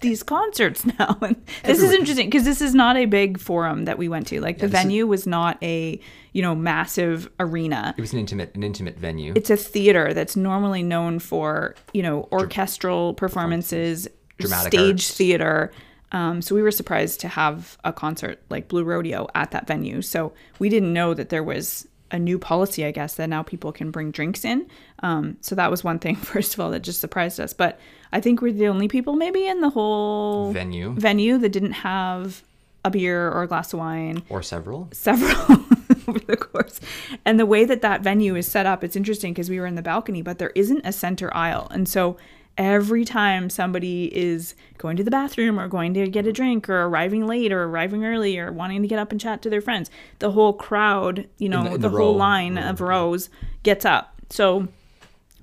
[0.00, 1.18] these concerts now.
[1.22, 4.40] And this is interesting because this is not a big forum that we went to.
[4.40, 6.00] Like the this is- venue was not a,
[6.32, 7.94] you know, massive arena.
[7.96, 9.32] It was an intimate an intimate venue.
[9.36, 14.08] It's a theater that's normally known for, you know, orchestral performances,
[14.38, 15.16] Dramatic stage arts.
[15.16, 15.72] theater.
[16.12, 20.02] Um, so we were surprised to have a concert like Blue Rodeo at that venue.
[20.02, 23.72] So we didn't know that there was a new policy, I guess, that now people
[23.72, 24.66] can bring drinks in.
[25.02, 27.52] Um, so that was one thing, first of all, that just surprised us.
[27.52, 27.78] But
[28.12, 32.42] I think we're the only people maybe in the whole venue venue that didn't have
[32.84, 34.88] a beer or a glass of wine or several.
[34.92, 35.64] several
[36.08, 36.80] over the course.
[37.24, 39.74] And the way that that venue is set up, it's interesting because we were in
[39.74, 41.68] the balcony, but there isn't a center aisle.
[41.70, 42.16] And so
[42.58, 46.82] every time somebody is going to the bathroom or going to get a drink or
[46.82, 49.90] arriving late or arriving early or wanting to get up and chat to their friends,
[50.18, 52.18] the whole crowd, you know, the- in the, the whole row.
[52.18, 53.30] line of rows
[53.62, 54.14] gets up.
[54.30, 54.68] So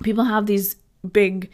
[0.03, 0.75] people have these
[1.11, 1.49] big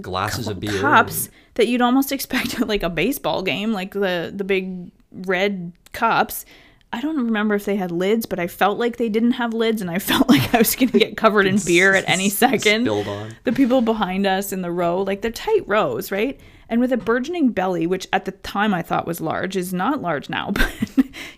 [0.00, 0.80] Glasses of beer.
[0.80, 5.72] cups that you'd almost expect at like a baseball game, like the the big red
[5.92, 6.44] cups.
[6.92, 9.82] I don't remember if they had lids, but I felt like they didn't have lids,
[9.82, 12.84] and I felt like I was going to get covered in beer at any second.
[12.84, 13.34] Spilled on.
[13.44, 16.38] The people behind us in the row, like they're tight rows, right?
[16.68, 20.02] And with a burgeoning belly, which at the time I thought was large, is not
[20.02, 20.72] large now, but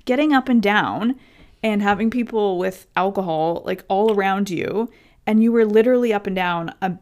[0.05, 1.17] getting up and down
[1.63, 4.89] and having people with alcohol like all around you,
[5.27, 6.97] and you were literally up and down a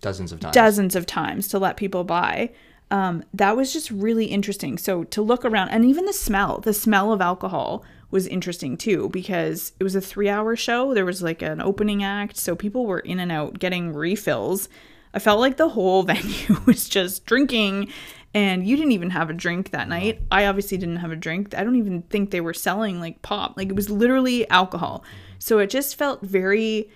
[0.00, 0.54] Dozens of times.
[0.54, 2.50] dozens of times to let people by.
[2.90, 4.78] Um, that was just really interesting.
[4.78, 9.08] So to look around, and even the smell, the smell of alcohol was interesting too
[9.08, 10.94] because it was a three hour show.
[10.94, 14.68] There was like an opening act, so people were in and out getting refills.
[15.12, 17.92] I felt like the whole venue was just drinking,
[18.34, 20.20] and you didn't even have a drink that night.
[20.30, 21.54] I obviously didn't have a drink.
[21.54, 23.56] I don't even think they were selling like pop.
[23.56, 25.04] Like it was literally alcohol.
[25.38, 26.90] So it just felt very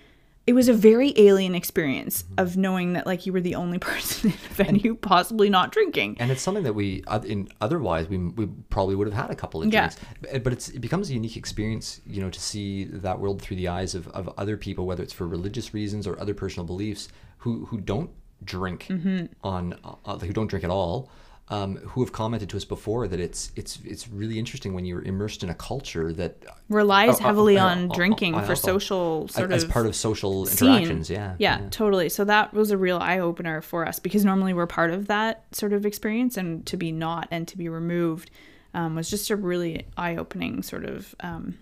[0.49, 4.31] it was a very alien experience of knowing that like you were the only person
[4.31, 6.17] in a venue possibly not drinking.
[6.19, 9.61] and it's something that we in otherwise we, we probably would have had a couple
[9.61, 13.19] of drinks but but it's it becomes a unique experience you know to see that
[13.19, 16.33] world through the eyes of, of other people whether it's for religious reasons or other
[16.33, 17.09] personal beliefs
[17.43, 18.09] who who don't
[18.43, 19.25] drink Mm-hmm.
[19.43, 19.63] on
[20.05, 21.11] uh, who don't drink at all
[21.51, 25.01] um, who have commented to us before that it's it's it's really interesting when you're
[25.01, 26.37] immersed in a culture that
[26.69, 28.79] Relies uh, uh, heavily uh, on uh, drinking on for alcohol.
[28.79, 30.69] social sort as of part of social scene.
[30.69, 32.09] interactions yeah yeah, totally.
[32.09, 35.43] So that was a real eye opener for us because normally we're part of that
[35.51, 38.29] sort of experience, and to be not and to be removed
[38.75, 41.57] um, was just a really eye opening sort of um,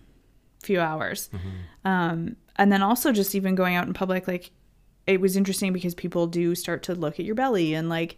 [0.62, 1.30] few hours.
[1.86, 4.52] Um, and then also just even going out in public, like
[5.06, 8.18] it was interesting because people do start to look at your belly and like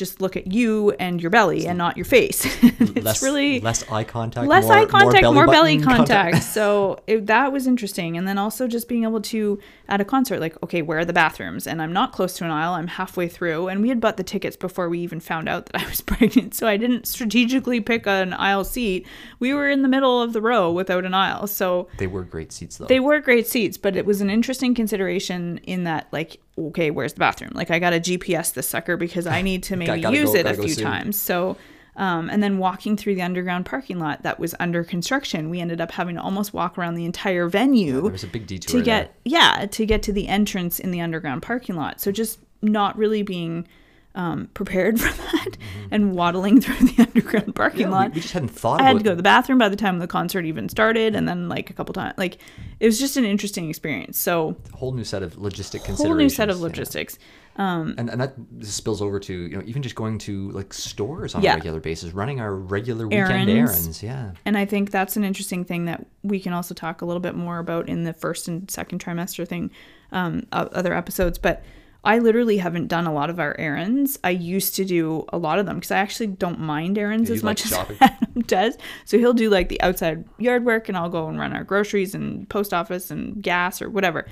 [0.00, 2.44] just look at you and your belly and not your face.
[2.62, 6.42] it's less, really less eye contact, less more, eye contact, more belly, button contact.
[6.56, 8.16] so it, that was interesting.
[8.16, 11.12] And then also just being able to at a concert, like, okay, where are the
[11.12, 11.66] bathrooms?
[11.66, 12.72] And I'm not close to an aisle.
[12.72, 15.82] I'm halfway through, and we had bought the tickets before we even found out that
[15.82, 16.54] I was pregnant.
[16.54, 19.06] So I didn't strategically pick an aisle seat.
[19.38, 21.46] We were in the middle of the row without an aisle.
[21.46, 22.86] So They were great seats though.
[22.86, 27.14] they were great seats, but it was an interesting consideration in that, like, okay, where's
[27.14, 27.52] the bathroom?
[27.54, 30.36] Like, I got to GPS this sucker because I need to maybe gotta use go-
[30.38, 30.84] it a few soon.
[30.84, 31.20] times.
[31.20, 31.56] So,
[31.96, 35.80] um, and then walking through the underground parking lot that was under construction, we ended
[35.80, 38.76] up having to almost walk around the entire venue there was a big detour to
[38.76, 38.84] there.
[38.84, 42.00] get, yeah, to get to the entrance in the underground parking lot.
[42.00, 43.66] So just not really being
[44.14, 45.56] um, prepared for that
[45.90, 47.92] and waddling through the underground parking Mm-hmm.
[47.92, 48.14] Yeah, lot.
[48.14, 50.06] we just hadn't thought I had to go to the bathroom by the time the
[50.08, 52.38] concert even started, and then like a couple times, like
[52.80, 54.18] it was just an interesting experience.
[54.18, 56.00] So a whole new set of logistic considerations.
[56.00, 56.62] A whole new set of yeah.
[56.62, 57.18] logistics.
[57.56, 61.42] And, and that spills over to you know even just going to like stores on
[61.42, 61.52] Yeah.
[61.52, 63.72] a regular basis, running our regular weekend Errands.
[63.72, 64.02] errands.
[64.02, 67.20] Yeah, And I think that's an interesting thing that we can also talk a little
[67.20, 69.70] bit more about in the first and second trimester thing,
[70.10, 71.36] um, other episodes.
[71.38, 71.62] But
[72.02, 74.18] I literally haven't done a lot of our errands.
[74.24, 77.36] I used to do a lot of them because I actually don't mind errands Yeah,
[77.36, 77.72] as like much as.
[78.00, 78.78] Adam does.
[79.04, 82.14] So he'll do like the outside yard work, and I'll go and run our groceries
[82.14, 84.26] and post office and gas or whatever.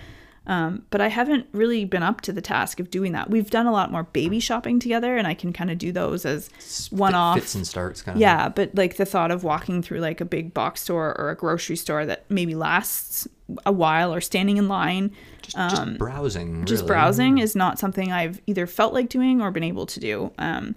[0.48, 3.28] Um, but I haven't really been up to the task of doing that.
[3.28, 6.24] We've done a lot more baby shopping together, and I can kind of do those
[6.24, 6.48] as
[6.90, 7.38] one off.
[7.38, 8.20] fits and starts kind of.
[8.20, 11.36] Yeah, but like the thought of walking through like a big box store or a
[11.36, 13.28] grocery store that maybe lasts
[13.66, 16.56] a while or standing in line, just, just browsing.
[16.56, 20.00] um, just browsing is not something I've either felt like doing or been able to
[20.00, 20.32] do.
[20.38, 20.74] Um,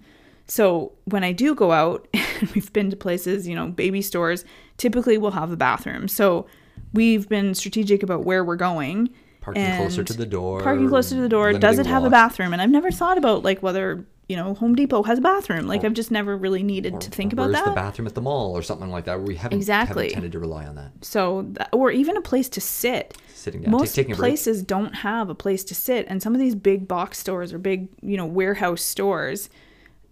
[0.47, 4.43] so when I do go out, and we've been to places, you know, baby stores,
[4.75, 6.09] typically we'll have a bathroom.
[6.09, 6.45] So
[6.91, 9.09] we've been strategic about where we're going.
[9.41, 10.61] Parking closer to the door.
[10.61, 11.51] Parking closer to the door.
[11.53, 12.53] Does it have a bathroom?
[12.53, 15.67] And I've never thought about like whether you know Home Depot has a bathroom.
[15.67, 17.65] Like I've just never really needed to think about Where's that.
[17.65, 19.17] the bathroom at the mall or something like that?
[19.17, 20.03] Where we haven't, Exactly.
[20.05, 20.91] haven't tended to rely on that.
[21.01, 24.29] so that, or even a place to sit Sitting down, most take, taking a break.
[24.29, 27.57] places don't have a place to sit and some of these big box stores or
[27.57, 29.49] big you know warehouse stores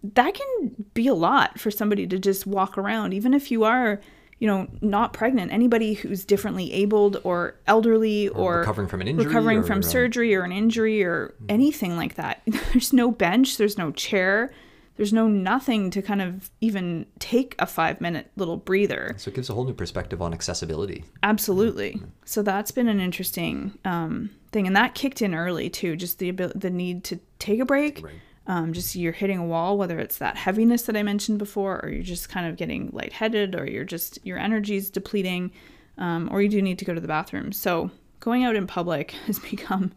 [0.03, 4.01] that can be a lot for somebody to just walk around even if you are
[4.39, 9.25] you know not pregnant anybody who's differently abled or elderly or, recovering from an injury
[9.25, 13.57] recovering or, from um, surgery or an injury or anything like that there's no bench
[13.57, 14.51] there's no chair
[14.99, 19.35] there's no nothing to kind of even take a five minute little breather So it
[19.35, 21.05] gives a whole new perspective on accessibility.
[21.23, 22.01] Absolutely.
[22.25, 25.95] So that's been an interesting um, thing, and that kicked in early too.
[25.95, 28.01] Just the abil- the need to take a break.
[28.01, 28.15] break.
[28.49, 31.89] Um, just you're hitting a wall, whether it's that heaviness that I mentioned before, or
[31.89, 35.51] you're just kind of getting lightheaded, or you're just your energy's depleting,
[35.97, 37.51] um, or you do need to go to the bathroom.
[37.51, 39.93] So going out in public has become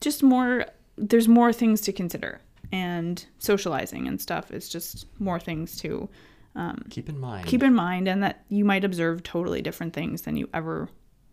[0.00, 0.66] just more.
[0.98, 2.40] There's more things to consider,
[2.72, 6.08] and socializing and stuff is just more things to
[6.90, 7.46] Keep in mind.
[7.46, 10.88] keep in mind and that you might observe totally different things than you ever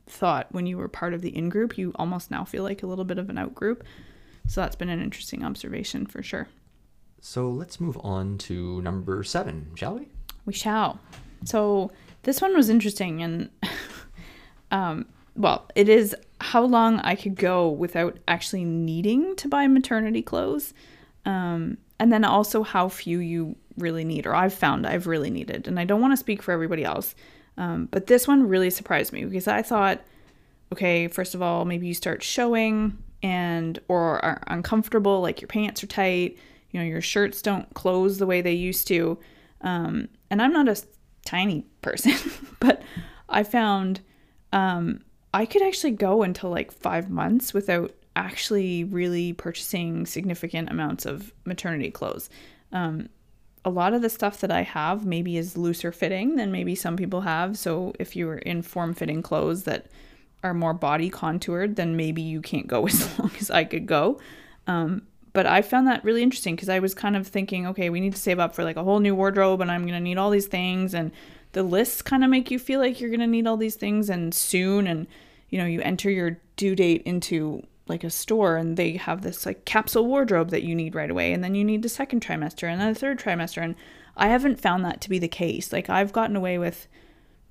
[0.05, 2.87] thought when you were part of the in group you almost now feel like a
[2.87, 3.85] little bit of an out group
[4.47, 6.47] so that's been an interesting observation for sure.
[7.21, 10.09] So let's move on to number seven, shall we?
[10.45, 10.99] we shall.
[11.45, 11.91] So
[12.23, 13.49] this one was interesting and
[14.71, 20.21] um well it is how long i could go without actually needing to buy maternity
[20.21, 20.73] clothes
[21.25, 25.67] um and then also how few you really need or i've found i've really needed.
[25.67, 27.13] And i don't want to speak for everybody else
[27.55, 30.01] um, but this one really surprised me because i thought
[30.71, 35.83] okay first of all maybe you start showing and or are uncomfortable like your pants
[35.83, 36.37] are tight
[36.71, 39.17] you know your shirts don't close the way they used to
[39.61, 40.81] um, and i'm not a
[41.25, 42.13] tiny person
[42.59, 42.83] but
[43.29, 44.01] i found
[44.51, 44.99] um,
[45.33, 51.33] i could actually go until like five months without actually really purchasing significant amounts of
[51.45, 52.29] maternity clothes
[52.73, 53.07] um,
[53.65, 56.97] a lot of the stuff that I have maybe is looser fitting than maybe some
[56.97, 57.57] people have.
[57.57, 59.85] So if you were in form fitting clothes that
[60.43, 64.19] are more body contoured, then maybe you can't go as long as I could go.
[64.67, 67.99] Um, but I found that really interesting because I was kind of thinking, okay, we
[67.99, 70.17] need to save up for like a whole new wardrobe and I'm going to need
[70.19, 70.93] all these things.
[70.93, 71.11] And
[71.53, 74.09] the lists kind of make you feel like you're going to need all these things
[74.09, 74.85] and soon.
[74.85, 75.07] And,
[75.49, 79.45] you know, you enter your due date into like a store and they have this
[79.45, 82.63] like capsule wardrobe that you need right away and then you need the second trimester
[82.63, 83.75] and then the third trimester and
[84.15, 85.73] I haven't found that to be the case.
[85.73, 86.87] Like I've gotten away with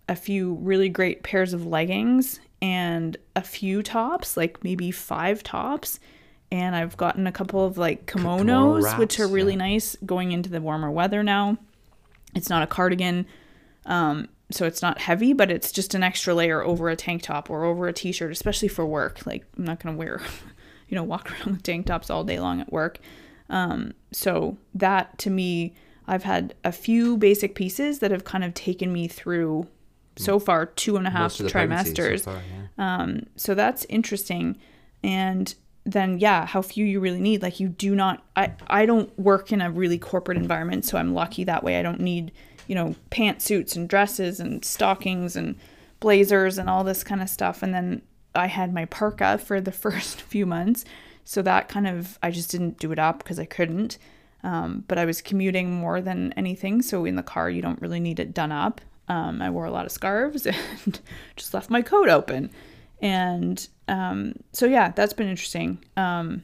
[0.08, 5.98] a few really great pairs of leggings and a few tops, like maybe five tops.
[6.52, 9.58] And I've gotten a couple of like kimono kimonos, which are really yeah.
[9.58, 11.58] nice going into the warmer weather now.
[12.34, 13.26] It's not a cardigan,
[13.84, 17.50] um, so it's not heavy, but it's just an extra layer over a tank top
[17.50, 19.26] or over a t shirt, especially for work.
[19.26, 20.20] Like, I'm not going to wear,
[20.88, 22.98] you know, walk around with tank tops all day long at work.
[23.50, 25.74] Um, so that to me,
[26.06, 29.66] I've had a few basic pieces that have kind of taken me through
[30.24, 32.24] so far two and a half the so trimesters.
[32.24, 32.40] far,
[32.78, 33.02] yeah.
[33.02, 34.58] Um, so that's interesting.
[35.02, 35.54] And
[35.84, 37.42] then yeah, how few you really need.
[37.42, 41.14] Like you do not I I don't work in a really corporate environment, so I'm
[41.14, 41.78] lucky that way.
[41.78, 42.32] I don't need,
[42.66, 45.56] you know, pantsuits and dresses and stockings and
[46.00, 47.62] blazers and all this kind of stuff.
[47.62, 48.02] And then
[48.34, 50.84] I had my parka for the first few months.
[51.24, 53.98] So that kind of I just didn't do it up because I couldn't.
[54.44, 58.00] Um, but I was commuting more than anything, so in the car you don't really
[58.00, 58.80] need it done up.
[59.08, 60.46] Um, I wore a lot of scarves
[60.84, 61.00] and
[61.36, 62.50] just left my coat open,
[63.00, 65.78] and um, so yeah, that's been interesting.
[65.96, 66.42] Um,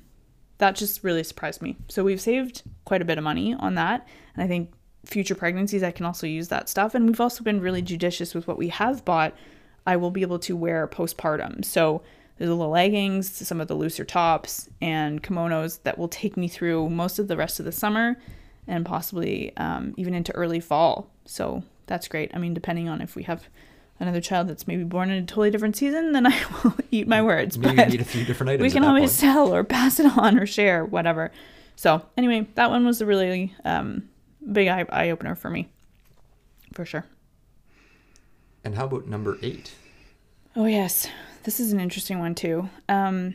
[0.58, 1.76] that just really surprised me.
[1.88, 4.72] So we've saved quite a bit of money on that, and I think
[5.04, 6.94] future pregnancies I can also use that stuff.
[6.94, 9.34] And we've also been really judicious with what we have bought.
[9.86, 11.64] I will be able to wear postpartum.
[11.64, 12.02] So
[12.36, 16.90] there's the leggings, some of the looser tops, and kimonos that will take me through
[16.90, 18.18] most of the rest of the summer
[18.66, 21.10] and possibly um, even into early fall.
[21.24, 22.30] So that's great.
[22.34, 23.48] I mean, depending on if we have
[24.00, 27.20] another child that's maybe born in a totally different season, then I will eat my
[27.20, 27.58] words.
[27.58, 28.62] Maybe but you need a few different items.
[28.62, 29.32] we can always point.
[29.34, 31.32] sell or pass it on or share, whatever.
[31.74, 34.08] So anyway, that one was a really um,
[34.52, 35.68] big eye, eye opener for me,
[36.74, 37.04] for sure.
[38.64, 39.74] And how about number eight?
[40.56, 41.08] Oh yes,
[41.44, 42.68] this is an interesting one too.
[42.88, 43.34] Um,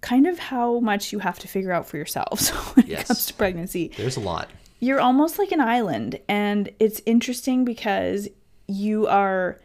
[0.00, 3.02] kind of how much you have to figure out for yourselves when Yes.
[3.02, 3.92] it comes to pregnancy.
[3.96, 4.48] There's a lot.
[4.78, 8.28] You're almost like an island, and it's interesting because
[8.68, 9.58] you are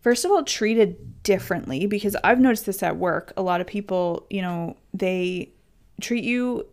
[0.00, 3.32] first of all treated differently because I've noticed this at work.
[3.36, 5.50] A lot of people, you know, they
[6.00, 6.64] treat you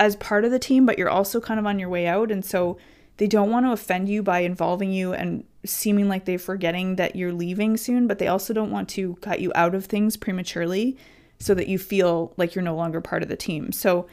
[0.00, 2.32] as part of the team, but you're also kind of on your way out.
[2.32, 2.76] And so
[3.18, 7.14] they don't want to offend you by involving you and seeming like they're forgetting that
[7.14, 10.98] you're leaving soon, but they also don't want to cut you out of things prematurely
[11.38, 13.70] so that you feel like you're no longer part of the team.
[13.70, 14.08] So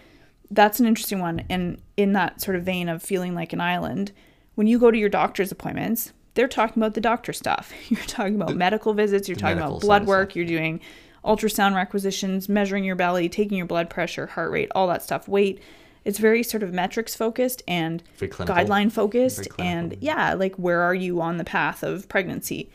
[0.51, 1.43] that's an interesting one.
[1.49, 4.11] And in that sort of vein of feeling like an island,
[4.55, 7.71] when you go to your doctor's appointments, they're talking about the doctor stuff.
[7.89, 10.79] You're talking about medical visits, you're talking about blood work, you're doing
[11.25, 15.61] ultrasound requisitions, measuring your belly, taking your blood pressure, heart rate, all that stuff, weight.
[16.05, 18.01] It's very sort of metrics focused and
[18.47, 19.47] guideline focused.
[19.65, 22.71] And yeah, like where are you on the path of pregnancy?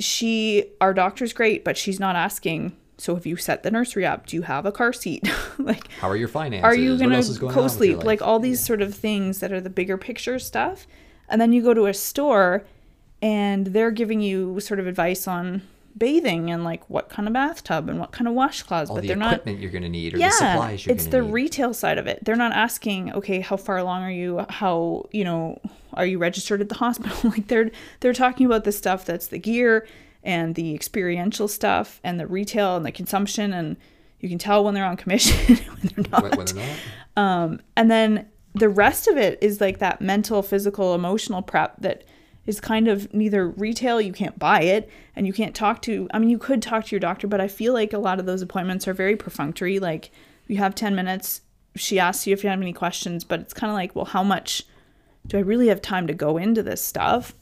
[0.00, 2.76] She, our doctor's great, but she's not asking.
[2.96, 4.26] So have you set the nursery up?
[4.26, 5.28] Do you have a car seat?
[5.58, 6.64] like, How are your finances?
[6.64, 8.04] are you gonna else is going co-sleep?
[8.04, 10.86] Like all these sort of things that are the bigger picture stuff.
[11.28, 12.64] And then you go to a store
[13.20, 15.62] and they're giving you sort of advice on
[15.96, 19.08] bathing and like what kind of bathtub and what kind of washcloths, all but the
[19.08, 21.22] they're not equipment you're going to need or the supplies you're it's going the to
[21.24, 21.28] need.
[21.28, 22.24] It's the retail side of it.
[22.24, 24.44] They're not asking, okay, how far along are you?
[24.48, 25.60] How you know
[25.94, 27.16] are you registered at the hospital?
[27.30, 29.86] like they're they're talking about the stuff that's the gear
[30.24, 33.76] and the experiential stuff and the retail and the consumption and
[34.20, 36.34] you can tell when they're on commission when they're not.
[36.34, 37.22] Wh- whether or not.
[37.22, 42.04] Um, and then the rest of it is like that mental, physical, emotional prep that
[42.46, 46.08] is kind of neither retail, you can't buy it, and you can't talk to.
[46.12, 48.26] I mean, you could talk to your doctor, but I feel like a lot of
[48.26, 49.78] those appointments are very perfunctory.
[49.78, 50.10] Like,
[50.46, 51.40] you have 10 minutes,
[51.74, 54.22] she asks you if you have any questions, but it's kind of like, well, how
[54.22, 54.64] much
[55.26, 57.34] do I really have time to go into this stuff?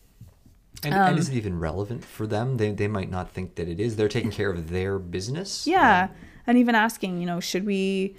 [0.84, 2.56] And, Um, and is it even relevant for them?
[2.56, 3.96] They, they might not think that it is.
[3.96, 5.66] They're taking care of their business.
[5.66, 6.08] Yeah.
[6.46, 8.16] And even asking, you know, should we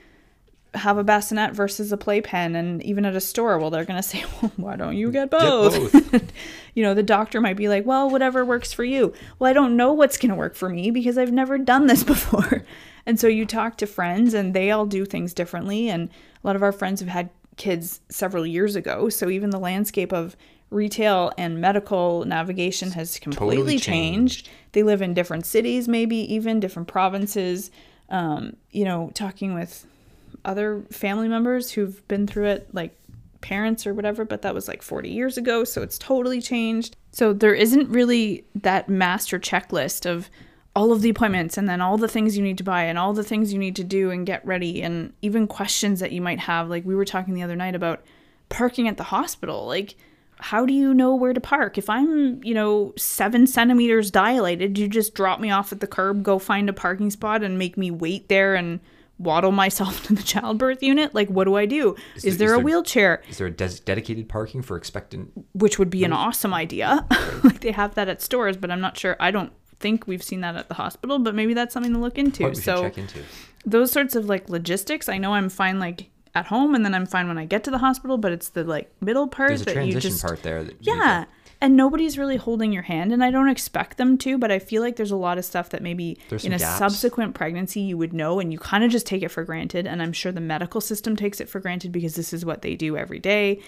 [0.75, 2.55] have a bassinet versus a playpen?
[2.55, 5.29] And even at a store, well, they're going to say, well, why don't you get
[5.29, 5.91] both?
[5.91, 6.31] both.
[6.73, 9.13] you know, the doctor might be like, well, whatever works for you.
[9.39, 12.03] Well, I don't know what's going to work for me because I've never done this
[12.15, 12.63] before.
[13.05, 15.89] And so you talk to friends and they all do things differently.
[15.89, 16.09] And
[16.43, 19.09] a lot of our friends have had kids several years ago.
[19.09, 20.37] So even the landscape of
[20.73, 24.49] retail and medical navigation has completely Totally changed.
[24.71, 27.71] They live in different cities, maybe even different provinces.
[28.09, 29.86] Um, you know, talking with
[30.45, 32.95] other family members who've been through it, like
[33.41, 36.95] parents or whatever, but that was like 40 years ago, so it's totally changed.
[37.12, 40.29] So there isn't really that master checklist of
[40.75, 43.13] all of the appointments and then all the things you need to buy and all
[43.13, 46.39] the things you need to do and get ready and even questions that you might
[46.39, 46.67] have.
[46.67, 48.03] Like we were talking the other night about
[48.49, 49.67] parking at the hospital.
[49.67, 49.95] Like,
[50.43, 51.77] how do you know where to park?
[51.77, 55.88] If I'm, you know, seven centimeters dilated, do you just drop me off at the
[55.88, 58.81] curb, go find a parking spot, and make me wait there and
[59.17, 61.15] waddle myself to the childbirth unit?
[61.15, 61.96] Like, what do I do?
[62.15, 63.23] Is, there- there, is a there- wheelchair?
[63.29, 65.31] Is there a des- dedicated parking for expectant?
[65.54, 67.06] Which would be an awesome idea.
[67.44, 69.15] like, they have that at stores, but I'm not sure.
[69.21, 72.17] I don't think we've seen that at the hospital, but maybe that's something to look
[72.17, 72.44] into.
[72.44, 73.19] What we should so, into.
[73.65, 77.06] those sorts of like logistics, I know I'm fine, like, at home and then I'm
[77.06, 79.86] fine when I get to the hospital, but it's the like middle part There's that
[79.86, 80.67] you just part there.
[80.79, 81.25] Yeah.
[81.62, 84.81] and nobody's really holding your hand and i don't expect them to but i feel
[84.81, 86.77] like there's a lot of stuff that maybe There's in a gaps.
[86.77, 90.02] subsequent pregnancy you would know and you kind of just take it for granted and
[90.02, 92.98] i'm sure the medical system takes it for granted because this is what they do
[92.98, 93.62] every day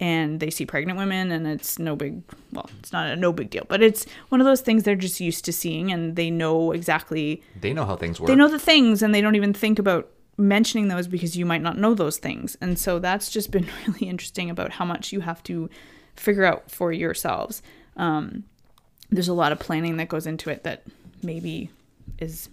[0.00, 3.50] and they see pregnant women and it's no big well it's not a no big
[3.50, 6.72] deal but it's one of those things they're just used to seeing and they know
[6.72, 8.28] exactly They know how things work.
[8.28, 10.08] they know the things and they don't even think about
[10.42, 12.56] mentioning those because you might not know those things.
[12.60, 15.70] And so that's just been really interesting about how much you have to
[16.16, 17.62] figure out for yourselves.
[17.96, 18.44] Um,
[19.10, 20.84] there's a lot of planning that goes into it that
[21.22, 21.70] maybe
[22.18, 22.48] is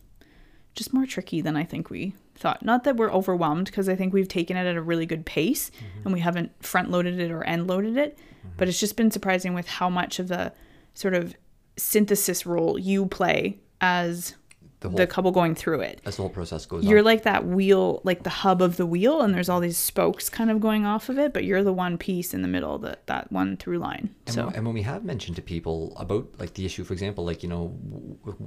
[0.75, 2.63] just more tricky than I think we thought.
[2.63, 5.71] Not that we're overwhelmed because I think we've taken it at a really good pace
[6.03, 8.17] and we haven't front loaded it or end loaded it,
[8.57, 10.53] but it's just been surprising with how much of the
[10.93, 11.35] sort of
[11.77, 14.35] synthesis role you play as
[14.81, 15.99] the whole the couple going through it.
[16.05, 16.89] as the whole process goes on.
[16.89, 17.05] You're on.
[17.05, 20.49] like that wheel, like the hub of the wheel, and there's all these spokes kind
[20.49, 23.31] of going off of it, but you're the one piece in the middle, that that
[23.31, 24.15] one through line.
[24.25, 27.25] And, So and when we have mentioned to people about like the issue, for example,
[27.25, 27.77] like you know,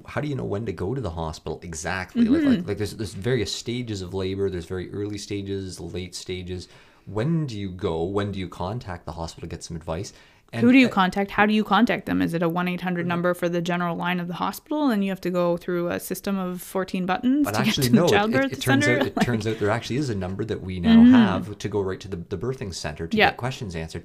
[0.07, 2.25] how do you know when to go to the hospital exactly?
[2.25, 2.35] Mm-hmm.
[2.35, 4.49] Like, like like there's there's various stages of labor.
[4.49, 6.69] There's very early stages, late stages.
[7.05, 8.05] When do you go?
[8.05, 10.13] When do you contact the hospital to get some advice?
[10.55, 11.31] And who do you contact?
[11.31, 12.21] How do you contact them?
[12.21, 15.03] Is it a one eight hundred number for the general line of the hospital, and
[15.03, 17.97] you have to go through a system of fourteen buttons But to actually, get to
[17.97, 18.03] no.
[18.07, 19.01] the childbirth it, it turns center?
[19.01, 21.81] out it turns out there actually is a number that we now have to go
[21.81, 23.31] right to the, the birthing center to Yeah.
[23.31, 24.05] get questions answered.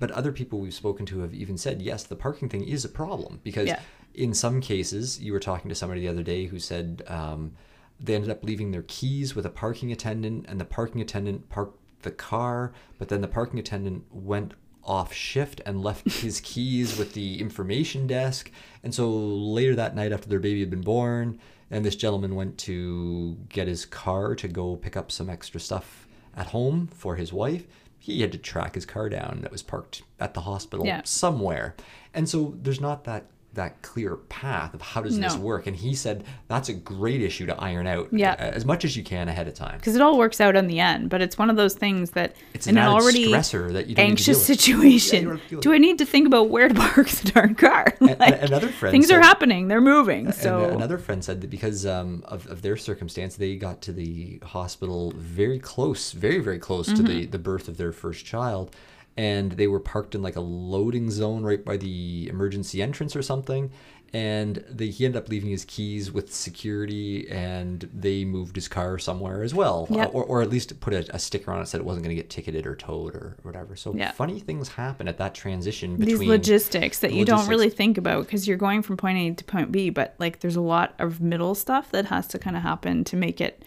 [0.00, 2.88] But other people we've spoken to have even said yes, the parking thing is a
[2.88, 3.80] problem because Yeah.
[4.14, 7.52] in some cases, you were talking to somebody the other day who said um,
[8.00, 11.76] they ended up leaving their keys with a parking attendant, and the parking attendant parked
[12.02, 14.54] the car, but then the parking attendant went
[14.88, 18.50] off shift and left his keys with the information desk.
[18.82, 21.38] And so later that night, after their baby had been born,
[21.70, 26.08] and this gentleman went to get his car to go pick up some extra stuff
[26.34, 27.66] at home for his wife.
[27.98, 31.02] He had to track his car down that was parked at the hospital Yeah.
[31.04, 31.74] somewhere.
[32.14, 33.26] And so there's not that
[33.58, 35.66] that clear path of how does this work.
[35.66, 38.34] And he said that's a great issue to iron out Yeah.
[38.38, 39.76] as much as you can ahead of time.
[39.78, 42.34] because it all works out in the end, but it's one of those things that
[42.54, 44.78] It's in an an added already stressor that you don't anxious need to deal.
[44.78, 46.68] Yeah, you situation, don't have to deal with do I need to think about where
[46.68, 47.94] to park the darn car?
[48.00, 50.32] And- Like, another friend things are happening; they're moving.
[50.32, 54.40] So another friend said that because um, of, of their circumstance, they got to the
[54.44, 57.30] hospital very close, very, very close to the, Mm-hmm.
[57.32, 58.74] the birth of their first child.
[59.18, 63.22] And they were parked in like a loading zone right by the emergency entrance or
[63.22, 63.70] something.
[64.14, 68.96] And they, he ended up leaving his keys with security and they moved his car
[68.98, 69.86] somewhere as well.
[69.90, 70.06] Yep.
[70.06, 72.04] Uh, or, or at least put a, a sticker on it that said it wasn't
[72.04, 73.76] going to get ticketed or towed or whatever.
[73.76, 74.12] So Yeah.
[74.12, 78.24] funny things happen at that transition these between logistics that you don't really think about
[78.24, 81.20] because you're going from point A to point B, but like there's a lot of
[81.20, 83.62] middle stuff that has to kind of happen to make it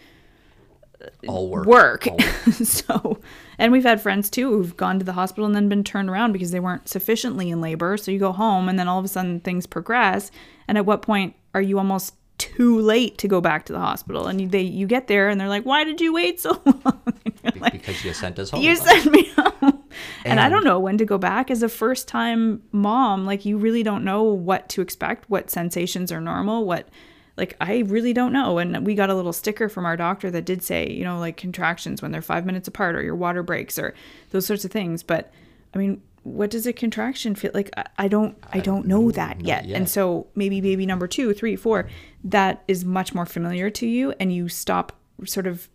[1.28, 1.66] all work.
[1.66, 2.06] work.
[2.08, 2.52] All work.
[2.64, 3.20] so,
[3.62, 6.32] and we've had friends too who've gone to the hospital and then been turned around
[6.32, 7.96] because they weren't sufficiently in labor.
[7.96, 10.32] So you go home and then all of a sudden things progress.
[10.66, 14.26] And at what point are you almost too late to go back to the hospital?
[14.26, 17.02] And you, they you get there and they're like, "Why did you wait so long?"
[17.44, 18.62] And like, because you sent us home.
[18.62, 19.82] you sent me home.
[20.24, 23.26] And, I don't know when to go back as a first time mom.
[23.26, 26.88] Like, you really don't know what to expect, what sensations are normal, what,
[27.36, 28.58] like, I really don't know.
[28.58, 31.36] And we got a little sticker from our doctor that did say, you know, like
[31.36, 33.94] contractions when they're five minutes apart or your water breaks or
[34.30, 35.02] those sorts of things.
[35.02, 35.32] But
[35.74, 37.70] I mean, what does a contraction feel like?
[37.76, 39.66] I, I don't, I don't know that yet.
[39.66, 39.76] yet.
[39.76, 41.88] And so maybe baby number two, three, four,
[42.24, 45.68] that is much more familiar to you, and you stop sort of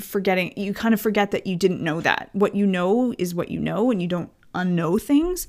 [0.00, 3.50] forgetting you kind of forget that you didn't know that what you know is what
[3.50, 5.48] you know and you don't unknow things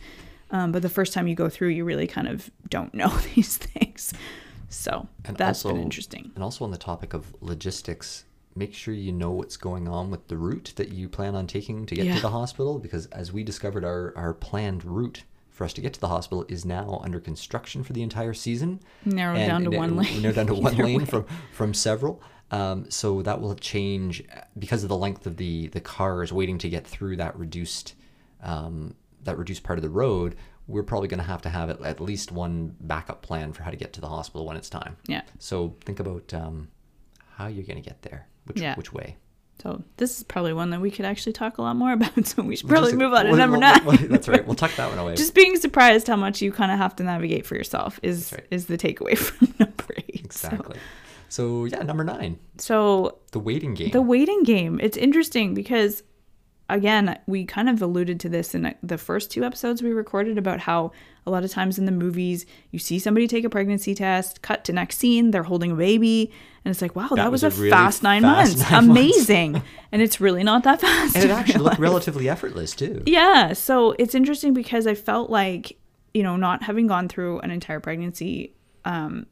[0.52, 3.58] um, but the first time you go through you really kind of don't know these
[3.58, 4.14] things
[4.70, 9.12] so And that's been interesting And also on the topic of logistics, make sure you
[9.12, 12.16] know what's going on with the route that you plan on taking to get Yeah.
[12.16, 15.94] to the hospital because as we discovered our, our planned route for us to get
[15.94, 18.80] to the hospital is now under construction for the entire season.
[19.06, 21.06] Narrowed down to it- one lane Narrowed down to one lane way.
[21.06, 22.22] from from several.
[22.52, 24.24] Um, so that will change
[24.58, 27.94] because of the length of the the cars waiting to get through that reduced
[28.42, 30.36] um, that reduced part of the road.
[30.70, 33.78] We're probably going to have to have at, least one backup plan for how to
[33.78, 34.96] get to the hospital when it's time.
[35.08, 36.70] yeah So think about um,
[37.38, 38.76] how you're going to get there, which Yeah.
[38.76, 39.18] which way.
[39.62, 42.44] so this is probably one that we could actually talk a lot more about so
[42.44, 44.46] we should probably just- move on to we'll- number we'll- nine we'll- that's right.
[44.46, 45.16] We'll tuck that one away.
[45.26, 48.46] just being surprised how much you kind of have to navigate for yourself is right.
[48.52, 50.78] is the takeaway from number eight So- exactly.
[51.32, 53.92] So, yeah, number nine, so the waiting game.
[53.92, 54.80] The waiting game.
[54.82, 56.02] It's interesting because,
[56.70, 60.62] again, we kind of alluded to this in the first two episodes we recorded about
[60.62, 60.92] how
[61.26, 64.64] a lot of times in the movies you see somebody take a pregnancy test, cut
[64.66, 66.32] to next scene, they're holding a baby,
[66.64, 68.72] and it's like, wow, that, was, was a really fast nine fast months.
[68.72, 69.00] nine months.
[69.02, 69.62] Amazing.
[69.92, 71.16] and it's really not that fast.
[71.16, 73.04] and it actually looked relatively effortless too.
[73.06, 75.78] Yeah, so it's interesting because I felt like
[76.14, 78.54] you know, not having gone through an entire pregnancy
[78.86, 79.26] um,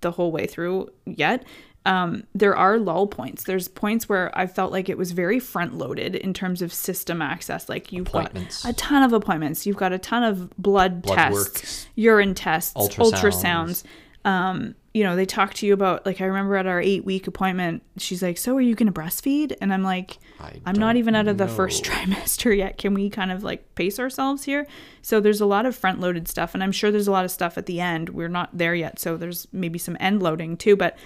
[0.00, 1.44] the whole way through yet,
[1.86, 3.44] um, there are lull points.
[3.44, 7.20] There's points where I felt like it was very front loaded in terms of system
[7.20, 7.68] access.
[7.68, 8.32] Like you've got
[8.64, 11.86] a ton of appointments, you've got a ton of blood, Blood tests, works.
[11.94, 13.12] urine tests, Ultrasounds.
[13.12, 13.84] ultrasounds.
[14.24, 17.26] Um, you know, they talk to you about like I remember at our eight week
[17.26, 20.96] appointment, she's like, "So are you going to breastfeed?" And I'm like, I "I'm not
[20.96, 22.78] even out of the first trimester yet.
[22.78, 24.66] Can we kind of like pace ourselves here?"
[25.02, 27.30] So there's a lot of front loaded stuff, and I'm sure there's a lot of
[27.32, 28.10] stuff at the end.
[28.10, 30.76] We're not there yet, so there's maybe some end loading too.
[30.76, 30.96] But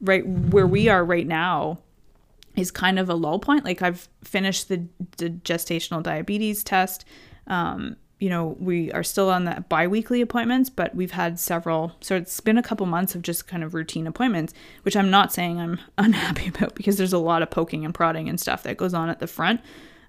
[0.00, 1.78] right where we are right now,
[2.56, 3.64] is kind of a low point.
[3.64, 4.86] Like I've finished the,
[5.16, 7.04] the gestational diabetes test.
[7.46, 11.92] Um, you know, we are still on the biweekly appointments, but we've had several.
[12.00, 15.32] So it's been a couple months of just kind of routine appointments, which I'm not
[15.32, 18.76] saying I'm unhappy about because there's a lot of poking and prodding and stuff that
[18.76, 19.60] goes on at the front,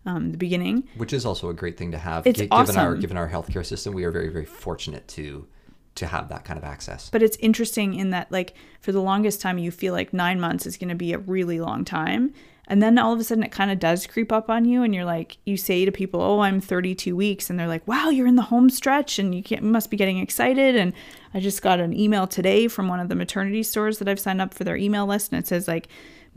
[0.06, 0.88] um, the beginning.
[0.98, 2.28] which is also a great thing to have.
[2.28, 3.00] It's Gi- given our awesome.
[3.00, 5.48] given our healthcare system, we are very very fortunate to
[5.96, 7.10] to have that kind of access.
[7.10, 10.66] But it's interesting in that, like, for the longest time, you feel like nine months
[10.66, 12.34] is going to be a really long time.
[12.68, 14.84] And then all of a sudden, it kind of does creep up on you.
[14.84, 17.50] And you're like, you say to people, Oh, I'm 32 weeks.
[17.50, 20.18] And they're like, Wow, you're in the home stretch and you, you must be getting
[20.18, 20.76] excited.
[20.76, 20.94] And
[21.34, 24.42] I just got an email today from one of the maternity stores that I've signed
[24.42, 25.32] up for their email list.
[25.32, 25.88] And it says, like,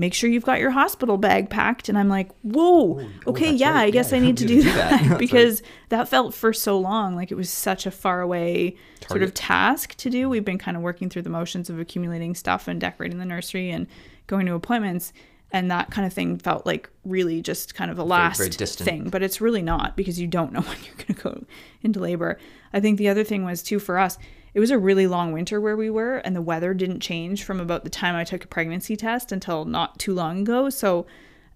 [0.01, 1.89] Make sure you've got your hospital bag packed.
[1.89, 3.89] And I'm like, Whoa, oh, okay, yeah, right.
[3.89, 5.07] I guess Yeah, I need to do do that, that.
[5.11, 5.19] Right.
[5.19, 8.77] because that felt for so long like it was such a far away
[9.09, 10.29] sort of task to do.
[10.29, 13.71] We've been kind of working through the motions of accumulating stuff and decorating the nursery
[13.71, 13.87] and
[14.29, 15.13] going to appointments.
[15.51, 18.87] And that kind of thing felt like really just kind of a last very distant.
[18.89, 21.45] thing, but it's really not because you don't know when you're going to go
[21.83, 22.39] into labor.
[22.73, 24.19] I think the other thing was too for us,
[24.55, 27.61] it was a really long winter where we were, and the weather didn't change from
[27.61, 30.71] about the time I took a pregnancy test until not too long ago.
[30.71, 31.07] So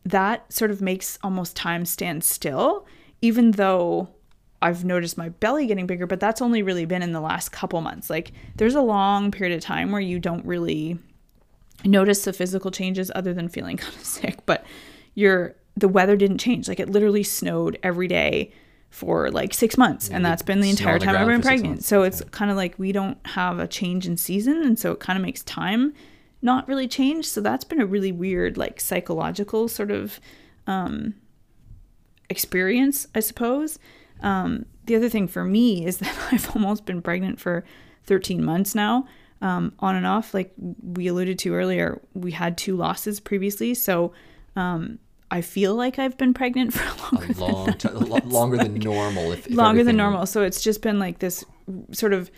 [0.05, 2.87] that sort of makes almost time stand still,
[3.21, 4.09] even though
[4.61, 7.81] I've noticed my belly getting bigger, but that's only really been in the last couple
[7.81, 8.09] months.
[8.09, 10.99] Like there's a long period of time where you don't really
[11.85, 14.65] notice the physical changes other than feeling kind of sick, but
[15.15, 16.69] your the weather didn't change.
[16.69, 18.53] Like it literally snowed every day
[18.93, 21.83] for like six months, and that's been the entire the time I've been pregnant.
[21.83, 25.01] So it's kind of like we don't have a change in season, and so it
[25.01, 25.95] kind of makes time
[26.43, 27.27] not really change.
[27.27, 30.21] So that's been a really weird, like psychological sort of
[30.67, 31.15] um,
[32.29, 33.79] experience, I suppose.
[34.21, 37.65] Um, the other thing for me is that I've almost been pregnant for
[38.05, 39.07] 13 months now,
[39.41, 40.35] um, on and off.
[40.35, 43.73] Like we alluded to earlier, we had two losses previously.
[43.73, 44.13] So
[44.55, 44.99] um,
[45.33, 46.85] I feel like I've been pregnant for
[47.17, 49.33] longer A than long, t- lo- longer than normal.
[49.33, 50.27] If, if longer than normal.
[50.27, 51.43] So it's just been like this
[51.91, 52.31] sort of,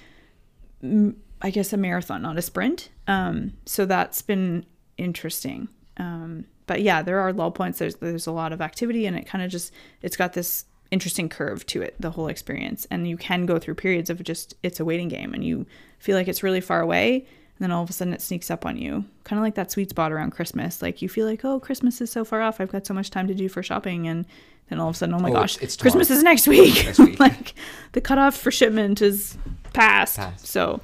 [1.43, 2.91] I guess, a marathon, not a sprint.
[3.09, 4.65] Um, so that's been
[4.97, 5.69] interesting.
[5.97, 7.81] Um, but yeah, there are lull points.
[7.81, 11.29] There's there's a lot of activity, and it kind of just it's got this interesting
[11.29, 12.87] curve to it, the whole experience.
[12.93, 15.67] And you can go through periods of just it's a waiting game, and you
[15.99, 17.27] feel like it's really far away,
[17.61, 19.91] then all of a sudden it sneaks up on you, kind of like that sweet
[19.91, 20.83] spot around Christmas.
[20.83, 22.61] Like you feel like, oh, Christmas is so far off.
[22.61, 24.27] I've got so much time to do for shopping, and
[24.69, 26.85] then all of a sudden, oh my Oh, gosh, it's- it's Christmas is next week.
[26.85, 27.21] Next week.
[27.29, 27.55] like
[27.93, 29.37] the cutoff for shipment is
[29.73, 30.17] past.
[30.17, 30.47] Passed.
[30.47, 30.81] So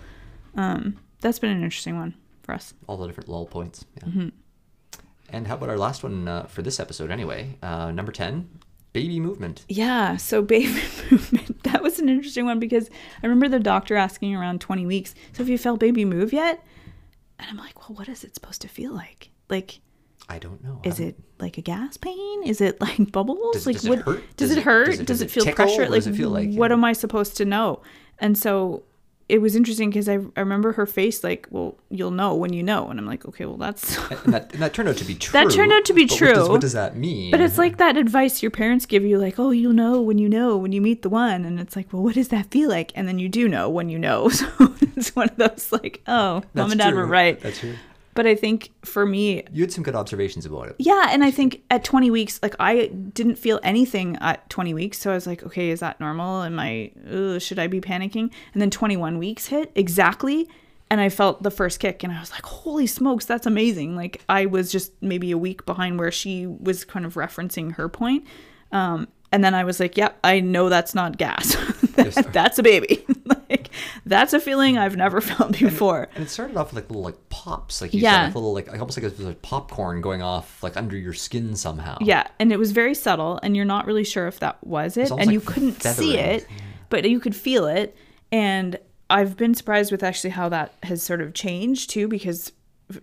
[0.55, 2.73] um, that's been an interesting one for us.
[2.87, 3.85] all the different lull points.
[3.97, 4.05] Yeah.
[4.09, 4.29] Mm-hmm.
[5.33, 7.57] And how about our last one uh, for this episode, anyway?
[7.63, 8.49] Uh, number 10,
[8.93, 9.65] baby movement.
[9.69, 11.63] Yeah, so baby movement.
[11.63, 12.89] That an interesting one because
[13.23, 16.65] I remember the doctor asking around 20 weeks, so have you felt baby move yet?
[17.39, 19.31] And I'm like, well, what is it supposed to feel like?
[19.49, 19.81] Like,
[20.29, 20.81] I don't know.
[20.85, 22.43] is it like a gas pain?
[22.45, 23.55] Is it like bubbles?
[23.55, 24.37] Does- like does it what hurt?
[24.37, 24.87] does, Does it it- hurt?
[24.87, 25.83] does Does it- it, it feel pressure?
[25.83, 26.51] Like does it feel like?
[26.53, 26.77] what Yeah.
[26.77, 27.81] am I supposed to know?
[28.19, 28.83] And so
[29.31, 32.63] it was interesting because I, I remember her face like, well, you'll know when you
[32.63, 32.89] know.
[32.89, 35.33] And I'm like, okay, well, that's And that, and that turned out to be true.
[35.41, 36.49] That turned out to be but What does, true.
[36.49, 37.31] what does that mean?
[37.31, 40.29] But it's like that advice your parents give you, like, oh, you'll know when you
[40.29, 41.45] know, when you meet the one.
[41.45, 42.93] And it's like, well, what does that feel like?
[42.95, 44.29] And then you do know when you know.
[44.41, 46.99] So it's one of those, like, oh, mom That's and dad true.
[46.99, 47.41] were right.
[47.41, 47.75] That's true.
[48.15, 50.77] But I think for me, You had some good observations about it.
[50.79, 51.07] yeah.
[51.11, 54.99] And I think at 20 weeks, like, I didn't feel anything at 20 weeks.
[54.99, 56.43] So I was like, okay, is that normal?
[56.43, 58.31] Am I, ugh, should I be panicking?
[58.53, 60.49] And then 21 weeks hit exactly.
[60.91, 63.95] And I felt the first kick and I was like, holy smokes, that's amazing.
[63.95, 67.89] Like, I was just maybe a week behind where she was kind of referencing her
[67.89, 68.25] point.
[68.73, 71.57] Um, and then I was like, yep, I know that's not gas.
[71.97, 73.05] Yes, that's a baby.
[73.27, 73.60] like,
[74.07, 76.09] that's a feeling I've never felt before.
[76.15, 78.13] And it started off with like little like pops, like you Yeah.
[78.21, 81.13] said, like little like almost like it was like popcorn going off like under your
[81.15, 81.99] skin somehow.
[82.01, 85.11] Yeah, and it was very subtle, and you're not really sure if that was it,
[85.11, 86.19] almost and you couldn't see feathering.
[86.37, 86.47] it,
[86.89, 87.97] but you could feel it.
[88.33, 92.53] And I've been surprised with actually how that has sort of changed too, because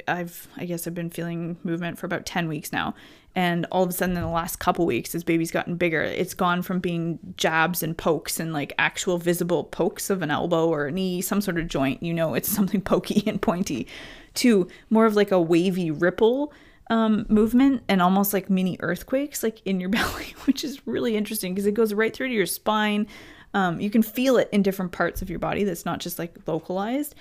[0.07, 2.95] I've I guess I've been feeling movement for about 10 weeks now.
[3.35, 6.01] And all of a sudden in the last couple weeks as baby's gotten bigger.
[6.01, 10.67] It's gone from being jabs and pokes and like actual visible pokes of an elbow
[10.67, 13.87] or a knee some sort of joint you know it's something pokey and pointy
[14.35, 16.51] to more of like a wavy ripple
[16.89, 21.53] um, movement and almost like mini earthquakes like in your belly which is really interesting
[21.53, 23.07] because it goes right through to your spine.
[23.53, 26.35] Um, you can feel it in different parts of your body that's not just like
[26.47, 27.15] localized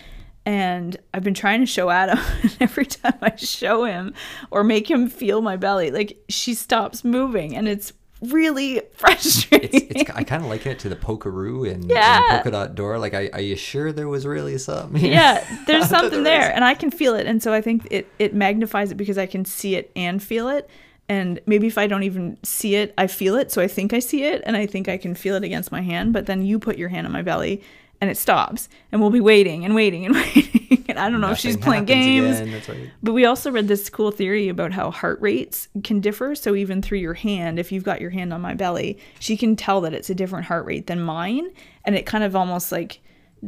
[0.47, 4.15] and I've been trying to show Adam, and every time I show him
[4.51, 7.93] or make him feel my belly, like she stops moving, and it's
[8.23, 9.89] really frustrating.
[9.91, 12.17] It's, it's I kind of liken it to the Polkaroo and, Yeah.
[12.17, 12.99] and polka dot door.
[12.99, 15.05] Like, are, are you sure there was really something?
[15.13, 16.53] yeah, there's something there, wrist?
[16.55, 19.27] and I can feel it, and so I think it it magnifies it because I
[19.27, 20.71] can see it and feel it.
[21.09, 23.53] And maybe if I don't even see it, I feel it.
[23.53, 25.81] So I think I see it, and I think I can feel it against my
[25.81, 26.13] hand.
[26.13, 27.63] But then you put your hand on my belly,
[28.01, 30.85] and it stops, and we'll be waiting and waiting and waiting.
[30.89, 32.41] And I don't know if she's playing games.
[32.69, 32.91] right.
[33.03, 36.35] But we also read this cool theory about how heart rates can differ.
[36.35, 39.57] So even through your hand, if you've got your hand on my belly, she can
[39.57, 41.51] tell that it's a different heart rate than mine.
[41.85, 43.01] And it kind of almost like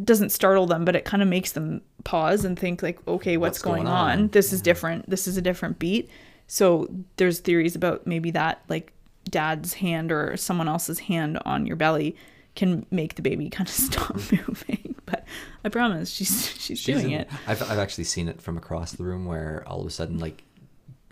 [0.04, 3.58] doesn't startle them, but it kind of makes them pause and think like, okay, what's,
[3.58, 4.10] What's going, going on?
[4.18, 4.28] on?
[4.28, 5.08] This is different.
[5.08, 6.10] This is a different beat.
[6.48, 8.92] So there's theories about maybe that like
[9.30, 12.16] dad's hand or someone else's hand on your belly
[12.58, 14.94] can make the baby kind of stop moving.
[15.06, 15.24] But
[15.64, 17.28] I promise she's she's, She's doing in- it.
[17.46, 20.42] I've, I've actually seen it from across the room where all of a sudden, like,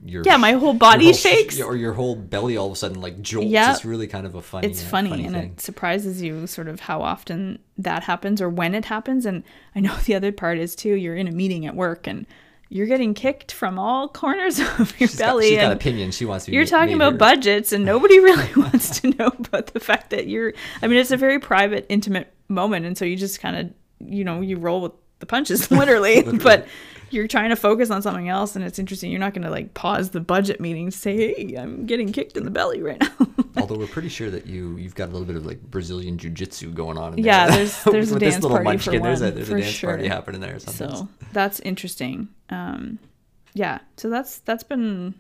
[0.05, 1.59] your Yeah, my whole body whole- shakes.
[1.61, 3.49] or your whole belly all of a sudden like jolts.
[3.51, 4.66] It's really kind of a funny.
[4.68, 5.53] it's uh, funny, and thing.
[5.53, 9.42] it surprises you sort of how often that happens or when it happens and
[9.74, 12.26] i know the other part is too you're in a meeting at work and
[12.68, 16.16] you're getting kicked from all corners of your She's got, belly she's got opinions.
[16.16, 16.50] She wants to.
[16.50, 20.10] be you're ma- talking about budgets and nobody really wants to know about the fact
[20.10, 20.52] that you're
[20.82, 24.24] i mean it's a very private intimate moment and so you just kind of you
[24.24, 26.66] know you roll with the punches literally but
[27.11, 29.72] you're trying to focus on something else and it's interesting you're not going to like
[29.74, 33.09] pause the budget meeting to say hey i'm getting kicked in the belly right now
[33.59, 36.72] Although we're pretty sure that you you've got a little bit of like Brazilian jiu-jitsu
[36.72, 37.14] going on.
[37.14, 37.57] In Yeah, there.
[37.57, 39.80] there's- there's a dance little party for munchkin, There's a one, there's for a dance
[39.80, 40.12] party sure.
[40.14, 40.59] happening there.
[40.59, 42.28] So that's interesting.
[42.50, 42.98] Um,
[43.54, 43.78] yeah.
[43.96, 45.14] So that's that's been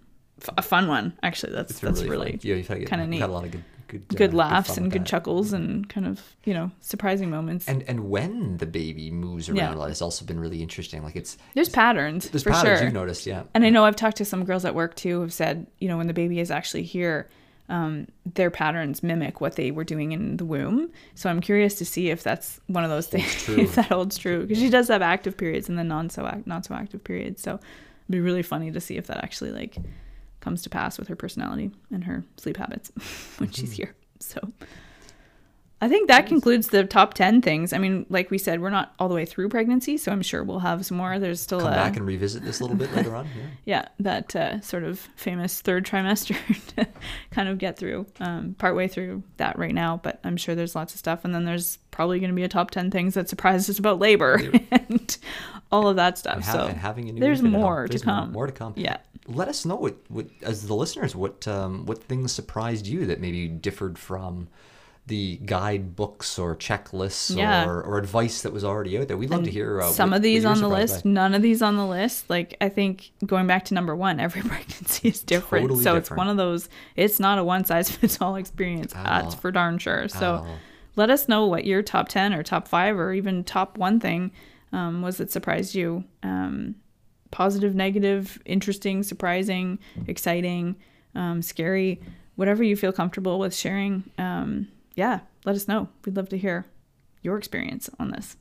[0.58, 1.14] a fun one.
[1.22, 2.40] Actually, that's It's that's really, really.
[2.42, 3.20] Yeah, you've had, kinda neat.
[3.20, 5.06] had a lot of good good good uh, laughs fun and good that.
[5.08, 7.68] chuckles and kind of you know surprising moments.
[7.68, 9.74] And and when the baby moves around Yeah.
[9.74, 11.02] a lot, it's also been really interesting.
[11.02, 12.84] Like it's there's patterns there's for patterns sure.
[12.86, 13.44] you've noticed, yeah.
[13.54, 15.96] And I know I've talked to some girls at work too who've said, you know,
[15.96, 17.28] when the baby is actually here,
[17.68, 20.90] um, their patterns mimic what they were doing in the womb.
[21.14, 24.42] So I'm curious to see if that's one of those things, if that holds true,
[24.42, 27.42] because she does have active periods and then non so act, not so active periods.
[27.42, 27.62] So it'd
[28.10, 29.76] be really funny to see if that actually like
[30.46, 32.90] comes to pass with her personality and her sleep habits
[33.38, 33.82] when she's Mm-hmm.
[33.82, 33.94] here.
[34.20, 34.38] So.
[35.82, 37.74] I think that concludes the top 10 things.
[37.74, 40.42] I mean, like we said, we're not all the way through pregnancy, so I'm sure
[40.42, 41.18] we'll have some more.
[41.18, 43.26] There's still Come a, back and revisit this a little bit later on.
[43.26, 43.42] Yeah.
[43.66, 46.36] yeah, that uh, sort of famous third trimester
[46.76, 46.88] to
[47.30, 48.06] kind of get through.
[48.20, 51.26] Um, partway through that right now, but I'm sure there's lots of stuff.
[51.26, 53.98] And then there's probably going to be a top 10 things that surprise us about
[53.98, 55.18] labor and
[55.70, 56.36] all of that stuff.
[56.36, 57.62] And, so and having a new there's infant at home.
[57.62, 58.32] more to There's more- come.
[58.32, 58.72] More to come.
[58.76, 58.96] Yeah.
[59.28, 63.20] Let us know what, what as the listeners what um, what things surprised you that
[63.20, 64.46] maybe differed from
[65.08, 67.64] the guidebooks or checklists Yeah.
[67.66, 69.16] or, or advice that was already out there.
[69.16, 71.10] We'd love to hear uh, Some what- of these on the list, by.
[71.10, 72.28] none of these on the list.
[72.28, 75.64] Like I think going back to number one, every pregnancy is different.
[75.64, 76.68] Totally so it's one of those.
[76.96, 78.94] It's not a one size fits all experience.
[78.96, 79.40] At That's all.
[79.40, 80.08] for darn sure.
[80.08, 80.44] So
[80.96, 84.32] let us know what your top ten or top five or even top one thing
[84.72, 86.02] um, was that surprised you.
[86.24, 86.74] Um,
[87.30, 89.78] positive, negative, interesting, surprising,
[90.08, 90.74] exciting,
[91.14, 92.00] um, scary,
[92.34, 94.02] whatever you feel comfortable with sharing.
[94.96, 95.88] Yeah, let us know.
[96.04, 96.66] We'd love to hear
[97.22, 98.36] your experience on this.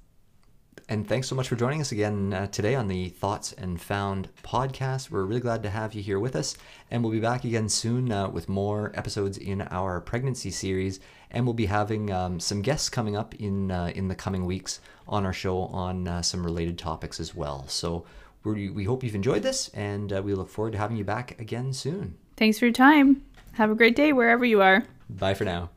[0.88, 4.30] And thanks so much for joining us again uh, today on the Thoughts and Found
[4.44, 5.10] podcast.
[5.10, 6.56] We're really glad to have you here with us.
[6.92, 11.00] And we'll be back again soon uh, with more episodes in our pregnancy series.
[11.32, 14.80] And we'll be having um, some guests coming up in, uh, in the coming weeks
[15.08, 17.68] on our show on uh, some related topics as well.
[17.68, 18.06] So
[18.44, 21.40] we we hope you've enjoyed this, and uh, we look forward to having you back
[21.42, 22.16] again soon.
[22.38, 23.24] Thanks for your time.
[23.54, 24.86] Have a great day wherever you are.
[25.10, 25.72] Bye for now.